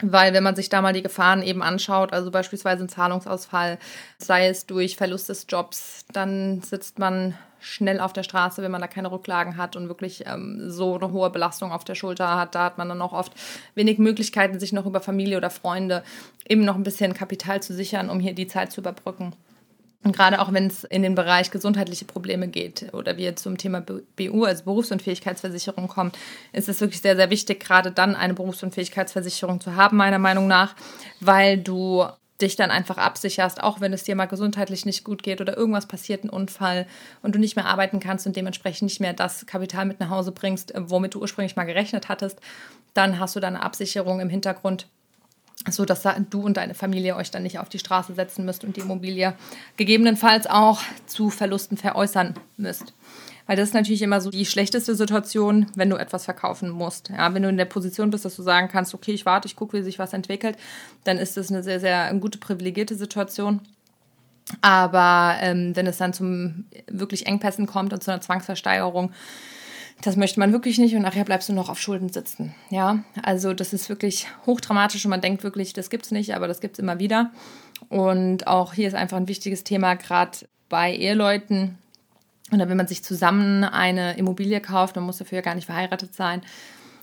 Weil 0.00 0.32
wenn 0.32 0.44
man 0.44 0.54
sich 0.54 0.68
da 0.68 0.80
mal 0.80 0.92
die 0.92 1.02
Gefahren 1.02 1.42
eben 1.42 1.62
anschaut, 1.62 2.12
also 2.12 2.30
beispielsweise 2.30 2.84
ein 2.84 2.88
Zahlungsausfall, 2.88 3.78
sei 4.18 4.48
es 4.48 4.66
durch 4.66 4.96
Verlust 4.96 5.28
des 5.28 5.46
Jobs, 5.48 6.04
dann 6.12 6.62
sitzt 6.62 6.98
man 6.98 7.34
schnell 7.60 7.98
auf 8.00 8.12
der 8.12 8.22
Straße, 8.22 8.62
wenn 8.62 8.70
man 8.70 8.80
da 8.80 8.86
keine 8.86 9.10
Rücklagen 9.10 9.56
hat 9.56 9.74
und 9.74 9.88
wirklich 9.88 10.24
ähm, 10.26 10.70
so 10.70 10.94
eine 10.94 11.10
hohe 11.12 11.30
Belastung 11.30 11.72
auf 11.72 11.84
der 11.84 11.96
Schulter 11.96 12.36
hat. 12.36 12.54
Da 12.54 12.64
hat 12.64 12.78
man 12.78 12.88
dann 12.88 13.02
auch 13.02 13.12
oft 13.12 13.32
wenig 13.74 13.98
Möglichkeiten, 13.98 14.60
sich 14.60 14.72
noch 14.72 14.86
über 14.86 15.00
Familie 15.00 15.36
oder 15.36 15.50
Freunde 15.50 16.04
eben 16.48 16.64
noch 16.64 16.76
ein 16.76 16.84
bisschen 16.84 17.14
Kapital 17.14 17.62
zu 17.62 17.74
sichern, 17.74 18.10
um 18.10 18.20
hier 18.20 18.34
die 18.34 18.46
Zeit 18.46 18.70
zu 18.70 18.80
überbrücken. 18.80 19.32
Und 20.04 20.14
gerade 20.14 20.40
auch 20.40 20.52
wenn 20.52 20.68
es 20.68 20.84
in 20.84 21.02
den 21.02 21.16
Bereich 21.16 21.50
gesundheitliche 21.50 22.04
Probleme 22.04 22.48
geht 22.48 22.94
oder 22.94 23.16
wir 23.16 23.34
zum 23.34 23.58
Thema 23.58 23.80
BU, 23.80 24.44
also 24.44 24.64
Berufsunfähigkeitsversicherung 24.64 25.88
kommen, 25.88 26.12
ist 26.52 26.68
es 26.68 26.80
wirklich 26.80 27.00
sehr, 27.00 27.16
sehr 27.16 27.30
wichtig, 27.30 27.60
gerade 27.60 27.90
dann 27.90 28.14
eine 28.14 28.34
Berufsunfähigkeitsversicherung 28.34 29.60
zu 29.60 29.74
haben, 29.74 29.96
meiner 29.96 30.20
Meinung 30.20 30.46
nach, 30.46 30.76
weil 31.20 31.58
du 31.58 32.06
dich 32.40 32.54
dann 32.54 32.70
einfach 32.70 32.98
absicherst, 32.98 33.60
auch 33.62 33.80
wenn 33.80 33.92
es 33.92 34.04
dir 34.04 34.14
mal 34.14 34.26
gesundheitlich 34.26 34.86
nicht 34.86 35.02
gut 35.02 35.22
geht 35.22 35.40
oder 35.40 35.56
irgendwas 35.56 35.86
passiert, 35.86 36.22
ein 36.22 36.30
Unfall 36.30 36.86
und 37.22 37.34
du 37.34 37.40
nicht 37.40 37.56
mehr 37.56 37.66
arbeiten 37.66 37.98
kannst 37.98 38.26
und 38.26 38.36
dementsprechend 38.36 38.86
nicht 38.86 39.00
mehr 39.00 39.12
das 39.12 39.46
Kapital 39.46 39.86
mit 39.86 39.98
nach 39.98 40.10
Hause 40.10 40.30
bringst, 40.30 40.72
womit 40.76 41.14
du 41.14 41.20
ursprünglich 41.20 41.56
mal 41.56 41.64
gerechnet 41.64 42.08
hattest, 42.08 42.38
dann 42.94 43.18
hast 43.18 43.34
du 43.34 43.40
da 43.40 43.48
eine 43.48 43.62
Absicherung 43.62 44.20
im 44.20 44.28
Hintergrund, 44.28 44.86
so 45.68 45.84
dass 45.84 46.06
du 46.30 46.40
und 46.40 46.56
deine 46.56 46.74
Familie 46.74 47.16
euch 47.16 47.30
dann 47.30 47.42
nicht 47.42 47.58
auf 47.58 47.68
die 47.68 47.78
Straße 47.78 48.14
setzen 48.14 48.44
müsst 48.44 48.64
und 48.64 48.76
die 48.76 48.80
Immobilie 48.80 49.34
gegebenenfalls 49.76 50.46
auch 50.46 50.80
zu 51.06 51.30
Verlusten 51.30 51.76
veräußern 51.76 52.34
müsst. 52.56 52.94
Weil 53.46 53.56
das 53.56 53.68
ist 53.68 53.74
natürlich 53.74 54.02
immer 54.02 54.20
so 54.20 54.30
die 54.30 54.44
schlechteste 54.44 54.94
Situation, 54.94 55.66
wenn 55.74 55.88
du 55.88 55.96
etwas 55.96 56.26
verkaufen 56.26 56.68
musst. 56.68 57.08
Ja, 57.08 57.32
wenn 57.32 57.42
du 57.42 57.48
in 57.48 57.56
der 57.56 57.64
Position 57.64 58.10
bist, 58.10 58.26
dass 58.26 58.36
du 58.36 58.42
sagen 58.42 58.68
kannst, 58.68 58.94
okay, 58.94 59.12
ich 59.12 59.24
warte, 59.24 59.48
ich 59.48 59.56
gucke, 59.56 59.78
wie 59.78 59.82
sich 59.82 59.98
was 59.98 60.12
entwickelt, 60.12 60.58
dann 61.04 61.16
ist 61.16 61.38
das 61.38 61.50
eine 61.50 61.62
sehr, 61.62 61.80
sehr 61.80 62.12
gute, 62.14 62.36
privilegierte 62.38 62.94
Situation. 62.94 63.60
Aber 64.60 65.36
ähm, 65.40 65.74
wenn 65.74 65.86
es 65.86 65.96
dann 65.96 66.12
zum 66.12 66.66
wirklich 66.88 67.26
Engpässen 67.26 67.66
kommt 67.66 67.94
und 67.94 68.02
zu 68.02 68.10
einer 68.10 68.20
Zwangsversteigerung, 68.20 69.12
das 70.02 70.16
möchte 70.16 70.38
man 70.38 70.52
wirklich 70.52 70.78
nicht 70.78 70.94
und 70.94 71.02
nachher 71.02 71.24
bleibst 71.24 71.48
du 71.48 71.52
noch 71.52 71.68
auf 71.68 71.80
Schulden 71.80 72.08
sitzen. 72.08 72.54
Ja, 72.70 73.00
also 73.22 73.52
das 73.52 73.72
ist 73.72 73.88
wirklich 73.88 74.26
hochdramatisch 74.46 75.04
und 75.04 75.10
man 75.10 75.20
denkt 75.20 75.42
wirklich, 75.42 75.72
das 75.72 75.90
gibt 75.90 76.04
es 76.06 76.10
nicht, 76.10 76.34
aber 76.34 76.46
das 76.46 76.60
gibt 76.60 76.74
es 76.74 76.78
immer 76.78 76.98
wieder. 76.98 77.30
Und 77.88 78.46
auch 78.46 78.74
hier 78.74 78.88
ist 78.88 78.94
einfach 78.94 79.16
ein 79.16 79.28
wichtiges 79.28 79.64
Thema, 79.64 79.94
gerade 79.94 80.38
bei 80.68 80.94
Eheleuten 80.94 81.78
oder 82.52 82.68
wenn 82.68 82.76
man 82.76 82.86
sich 82.86 83.04
zusammen 83.04 83.64
eine 83.64 84.16
Immobilie 84.16 84.60
kauft, 84.60 84.96
man 84.96 85.04
muss 85.04 85.18
dafür 85.18 85.36
ja 85.36 85.42
gar 85.42 85.54
nicht 85.54 85.66
verheiratet 85.66 86.14
sein, 86.14 86.42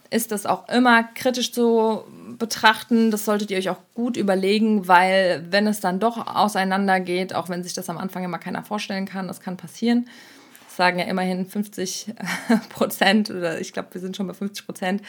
ist 0.09 0.31
das 0.31 0.45
auch 0.45 0.69
immer 0.69 1.03
kritisch 1.03 1.51
zu 1.51 2.03
betrachten. 2.37 3.11
Das 3.11 3.25
solltet 3.25 3.51
ihr 3.51 3.57
euch 3.57 3.69
auch 3.69 3.79
gut 3.93 4.17
überlegen, 4.17 4.87
weil 4.87 5.45
wenn 5.49 5.67
es 5.67 5.79
dann 5.79 5.99
doch 5.99 6.35
auseinandergeht, 6.35 7.33
auch 7.33 7.49
wenn 7.49 7.63
sich 7.63 7.73
das 7.73 7.89
am 7.89 7.97
Anfang 7.97 8.23
immer 8.23 8.37
keiner 8.37 8.63
vorstellen 8.63 9.05
kann, 9.05 9.27
das 9.27 9.41
kann 9.41 9.57
passieren, 9.57 10.07
sagen 10.75 10.99
ja 10.99 11.05
immerhin 11.05 11.45
50 11.45 12.13
Prozent 12.69 13.29
oder 13.29 13.59
ich 13.59 13.73
glaube, 13.73 13.89
wir 13.93 14.01
sind 14.01 14.15
schon 14.15 14.27
bei 14.27 14.33
50 14.33 14.65
Prozent 14.65 15.01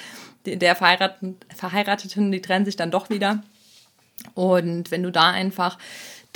der 0.44 0.76
Verheirateten, 0.76 1.36
Verheirateten, 1.54 2.32
die 2.32 2.40
trennen 2.40 2.64
sich 2.64 2.76
dann 2.76 2.90
doch 2.90 3.10
wieder. 3.10 3.42
Und 4.34 4.90
wenn 4.90 5.02
du 5.02 5.12
da 5.12 5.30
einfach 5.30 5.78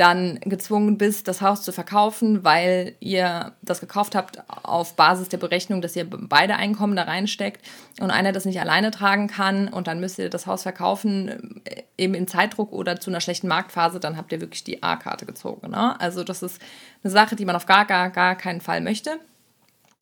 dann 0.00 0.40
gezwungen 0.40 0.96
bist, 0.96 1.28
das 1.28 1.42
Haus 1.42 1.62
zu 1.62 1.72
verkaufen, 1.72 2.42
weil 2.42 2.94
ihr 3.00 3.52
das 3.60 3.80
gekauft 3.80 4.14
habt 4.14 4.42
auf 4.48 4.96
Basis 4.96 5.28
der 5.28 5.36
Berechnung, 5.36 5.82
dass 5.82 5.94
ihr 5.94 6.08
beide 6.08 6.56
Einkommen 6.56 6.96
da 6.96 7.02
reinsteckt 7.02 7.60
und 8.00 8.10
einer 8.10 8.32
das 8.32 8.46
nicht 8.46 8.60
alleine 8.60 8.90
tragen 8.90 9.28
kann 9.28 9.68
und 9.68 9.86
dann 9.86 10.00
müsst 10.00 10.18
ihr 10.18 10.30
das 10.30 10.46
Haus 10.46 10.62
verkaufen, 10.62 11.60
äh, 11.64 11.82
eben 11.98 12.14
in 12.14 12.26
Zeitdruck 12.26 12.72
oder 12.72 12.98
zu 12.98 13.10
einer 13.10 13.20
schlechten 13.20 13.48
Marktphase, 13.48 14.00
dann 14.00 14.16
habt 14.16 14.32
ihr 14.32 14.40
wirklich 14.40 14.64
die 14.64 14.82
A-Karte 14.82 15.26
gezogen. 15.26 15.70
Ne? 15.70 16.00
Also 16.00 16.24
das 16.24 16.42
ist 16.42 16.62
eine 17.04 17.10
Sache, 17.10 17.36
die 17.36 17.44
man 17.44 17.56
auf 17.56 17.66
gar, 17.66 17.84
gar, 17.84 18.08
gar 18.08 18.36
keinen 18.36 18.62
Fall 18.62 18.80
möchte. 18.80 19.18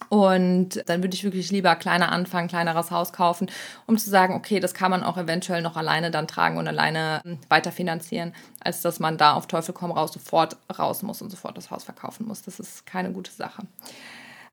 Und 0.08 0.82
dann 0.86 1.02
würde 1.02 1.14
ich 1.14 1.24
wirklich 1.24 1.50
lieber 1.50 1.74
kleiner 1.76 2.10
anfangen, 2.10 2.48
kleineres 2.48 2.90
Haus 2.90 3.12
kaufen, 3.12 3.50
um 3.86 3.98
zu 3.98 4.08
sagen, 4.08 4.34
okay, 4.34 4.58
das 4.58 4.72
kann 4.72 4.90
man 4.90 5.02
auch 5.02 5.18
eventuell 5.18 5.60
noch 5.60 5.76
alleine 5.76 6.10
dann 6.10 6.26
tragen 6.26 6.56
und 6.56 6.66
alleine 6.66 7.20
hm, 7.24 7.38
weiterfinanzieren, 7.48 8.32
als 8.60 8.80
dass 8.80 9.00
man 9.00 9.18
da 9.18 9.34
auf 9.34 9.46
Teufel 9.48 9.74
komm 9.74 9.90
raus 9.90 10.12
sofort 10.12 10.56
raus 10.78 11.02
muss 11.02 11.20
und 11.20 11.30
sofort 11.30 11.56
das 11.56 11.70
Haus 11.70 11.84
verkaufen 11.84 12.26
muss. 12.26 12.42
Das 12.42 12.58
ist 12.58 12.86
keine 12.86 13.12
gute 13.12 13.32
Sache. 13.32 13.62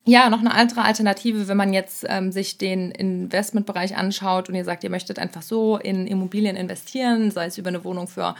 Ja, 0.08 0.30
noch 0.30 0.38
eine 0.38 0.54
andere 0.54 0.82
Alternative, 0.82 1.48
wenn 1.48 1.56
man 1.56 1.72
jetzt 1.72 2.06
ähm, 2.08 2.30
sich 2.30 2.58
den 2.58 2.92
Investmentbereich 2.92 3.96
anschaut 3.96 4.48
und 4.48 4.54
ihr 4.54 4.64
sagt, 4.64 4.84
ihr 4.84 4.90
möchtet 4.90 5.18
einfach 5.18 5.42
so 5.42 5.78
in 5.78 6.06
Immobilien 6.06 6.54
investieren, 6.54 7.32
sei 7.32 7.46
es 7.46 7.58
über 7.58 7.70
eine 7.70 7.82
Wohnung 7.82 8.06
für 8.06 8.36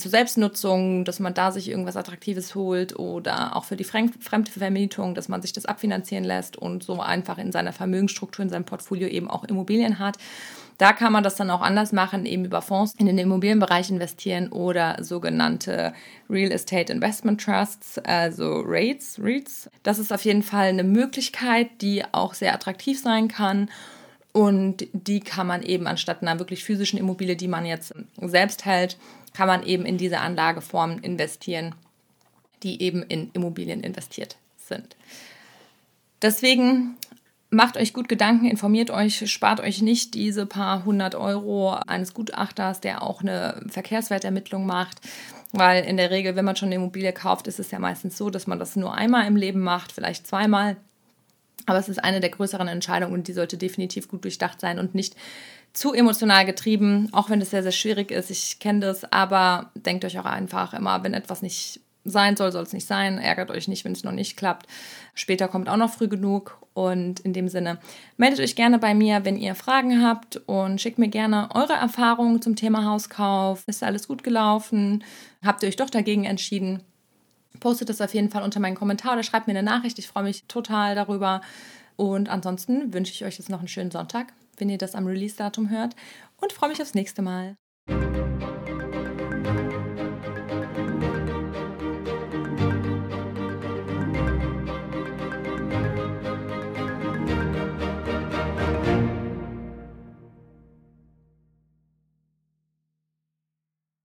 zur 0.00 0.10
Selbstnutzung, 0.10 1.04
dass 1.04 1.20
man 1.20 1.34
da 1.34 1.52
sich 1.52 1.68
irgendwas 1.68 1.96
Attraktives 1.96 2.54
holt 2.54 2.98
oder 2.98 3.56
auch 3.56 3.64
für 3.64 3.76
die 3.76 3.84
fremde 3.84 4.50
Vermietung, 4.50 5.14
dass 5.14 5.28
man 5.28 5.42
sich 5.42 5.52
das 5.52 5.66
abfinanzieren 5.66 6.24
lässt 6.24 6.56
und 6.56 6.82
so 6.82 7.00
einfach 7.00 7.38
in 7.38 7.52
seiner 7.52 7.72
Vermögensstruktur, 7.72 8.42
in 8.42 8.50
seinem 8.50 8.64
Portfolio 8.64 9.06
eben 9.08 9.30
auch 9.30 9.44
Immobilien 9.44 9.98
hat. 9.98 10.16
Da 10.80 10.94
kann 10.94 11.12
man 11.12 11.22
das 11.22 11.34
dann 11.34 11.50
auch 11.50 11.60
anders 11.60 11.92
machen, 11.92 12.24
eben 12.24 12.46
über 12.46 12.62
Fonds 12.62 12.94
in 12.96 13.04
den 13.04 13.18
Immobilienbereich 13.18 13.90
investieren 13.90 14.48
oder 14.48 14.96
sogenannte 15.04 15.92
Real 16.30 16.50
Estate 16.50 16.90
Investment 16.90 17.38
Trusts, 17.42 17.98
also 17.98 18.62
REITs. 18.64 19.20
REITs. 19.22 19.68
Das 19.82 19.98
ist 19.98 20.10
auf 20.10 20.24
jeden 20.24 20.42
Fall 20.42 20.68
eine 20.68 20.84
Möglichkeit, 20.84 21.68
die 21.82 22.02
auch 22.12 22.32
sehr 22.32 22.54
attraktiv 22.54 22.98
sein 22.98 23.28
kann. 23.28 23.68
Und 24.32 24.86
die 24.92 25.20
kann 25.20 25.46
man 25.46 25.62
eben 25.62 25.86
anstatt 25.86 26.22
einer 26.22 26.38
wirklich 26.38 26.64
physischen 26.64 26.98
Immobilie, 26.98 27.36
die 27.36 27.48
man 27.48 27.66
jetzt 27.66 27.92
selbst 28.22 28.64
hält, 28.64 28.96
kann 29.34 29.46
man 29.46 29.62
eben 29.62 29.84
in 29.84 29.98
diese 29.98 30.20
Anlageformen 30.20 30.98
investieren, 30.98 31.74
die 32.62 32.82
eben 32.82 33.02
in 33.02 33.30
Immobilien 33.32 33.82
investiert 33.82 34.36
sind. 34.56 34.96
Deswegen 36.22 36.96
macht 37.50 37.76
euch 37.76 37.92
gut 37.92 38.08
Gedanken, 38.08 38.46
informiert 38.46 38.90
euch, 38.90 39.30
spart 39.30 39.60
euch 39.60 39.82
nicht 39.82 40.14
diese 40.14 40.46
paar 40.46 40.84
hundert 40.84 41.14
Euro 41.14 41.72
eines 41.72 42.14
Gutachters, 42.14 42.80
der 42.80 43.02
auch 43.02 43.22
eine 43.22 43.62
Verkehrswertermittlung 43.68 44.66
macht. 44.66 44.98
Weil 45.52 45.84
in 45.84 45.96
der 45.96 46.12
Regel, 46.12 46.36
wenn 46.36 46.44
man 46.44 46.54
schon 46.54 46.68
eine 46.68 46.76
Immobilie 46.76 47.12
kauft, 47.12 47.48
ist 47.48 47.58
es 47.58 47.72
ja 47.72 47.80
meistens 47.80 48.16
so, 48.16 48.30
dass 48.30 48.46
man 48.46 48.60
das 48.60 48.76
nur 48.76 48.94
einmal 48.94 49.26
im 49.26 49.34
Leben 49.34 49.60
macht, 49.60 49.90
vielleicht 49.90 50.26
zweimal. 50.26 50.76
Aber 51.66 51.78
es 51.78 51.88
ist 51.88 52.02
eine 52.02 52.20
der 52.20 52.30
größeren 52.30 52.68
Entscheidungen 52.68 53.12
und 53.12 53.26
die 53.26 53.32
sollte 53.32 53.58
definitiv 53.58 54.08
gut 54.08 54.22
durchdacht 54.22 54.60
sein 54.60 54.78
und 54.78 54.94
nicht 54.94 55.16
zu 55.72 55.92
emotional 55.92 56.44
getrieben, 56.44 57.08
auch 57.12 57.30
wenn 57.30 57.40
es 57.40 57.50
sehr, 57.50 57.62
sehr 57.62 57.72
schwierig 57.72 58.10
ist. 58.10 58.30
Ich 58.30 58.58
kenne 58.58 58.80
das, 58.80 59.10
aber 59.12 59.70
denkt 59.74 60.04
euch 60.04 60.18
auch 60.18 60.24
einfach 60.24 60.74
immer, 60.74 61.02
wenn 61.04 61.14
etwas 61.14 61.42
nicht 61.42 61.80
sein 62.04 62.36
soll, 62.36 62.50
soll 62.50 62.62
es 62.62 62.72
nicht 62.72 62.86
sein. 62.86 63.18
Ärgert 63.18 63.50
euch 63.50 63.68
nicht, 63.68 63.84
wenn 63.84 63.92
es 63.92 64.04
noch 64.04 64.12
nicht 64.12 64.36
klappt. 64.36 64.66
Später 65.14 65.48
kommt 65.48 65.68
auch 65.68 65.76
noch 65.76 65.90
früh 65.90 66.08
genug. 66.08 66.56
Und 66.72 67.20
in 67.20 67.32
dem 67.32 67.48
Sinne, 67.48 67.78
meldet 68.16 68.40
euch 68.40 68.56
gerne 68.56 68.78
bei 68.78 68.94
mir, 68.94 69.24
wenn 69.24 69.36
ihr 69.36 69.54
Fragen 69.54 70.02
habt 70.02 70.36
und 70.46 70.80
schickt 70.80 70.98
mir 70.98 71.08
gerne 71.08 71.48
eure 71.54 71.74
Erfahrungen 71.74 72.40
zum 72.40 72.56
Thema 72.56 72.84
Hauskauf. 72.84 73.64
Ist 73.66 73.82
alles 73.82 74.08
gut 74.08 74.22
gelaufen? 74.22 75.04
Habt 75.44 75.62
ihr 75.62 75.68
euch 75.68 75.76
doch 75.76 75.90
dagegen 75.90 76.24
entschieden? 76.24 76.82
Postet 77.58 77.88
das 77.90 78.00
auf 78.00 78.14
jeden 78.14 78.30
Fall 78.30 78.42
unter 78.42 78.60
meinen 78.60 78.76
Kommentar 78.76 79.14
oder 79.14 79.24
schreibt 79.24 79.46
mir 79.46 79.52
eine 79.52 79.62
Nachricht. 79.62 79.98
Ich 79.98 80.08
freue 80.08 80.22
mich 80.22 80.44
total 80.44 80.94
darüber. 80.94 81.42
Und 81.96 82.30
ansonsten 82.30 82.94
wünsche 82.94 83.12
ich 83.12 83.24
euch 83.24 83.36
jetzt 83.36 83.50
noch 83.50 83.58
einen 83.58 83.68
schönen 83.68 83.90
Sonntag 83.90 84.28
wenn 84.60 84.68
ihr 84.68 84.78
das 84.78 84.94
am 84.94 85.06
Release-Datum 85.06 85.70
hört 85.70 85.96
und 86.36 86.52
freue 86.52 86.70
mich 86.70 86.80
aufs 86.80 86.94
nächste 86.94 87.22
Mal. 87.22 87.56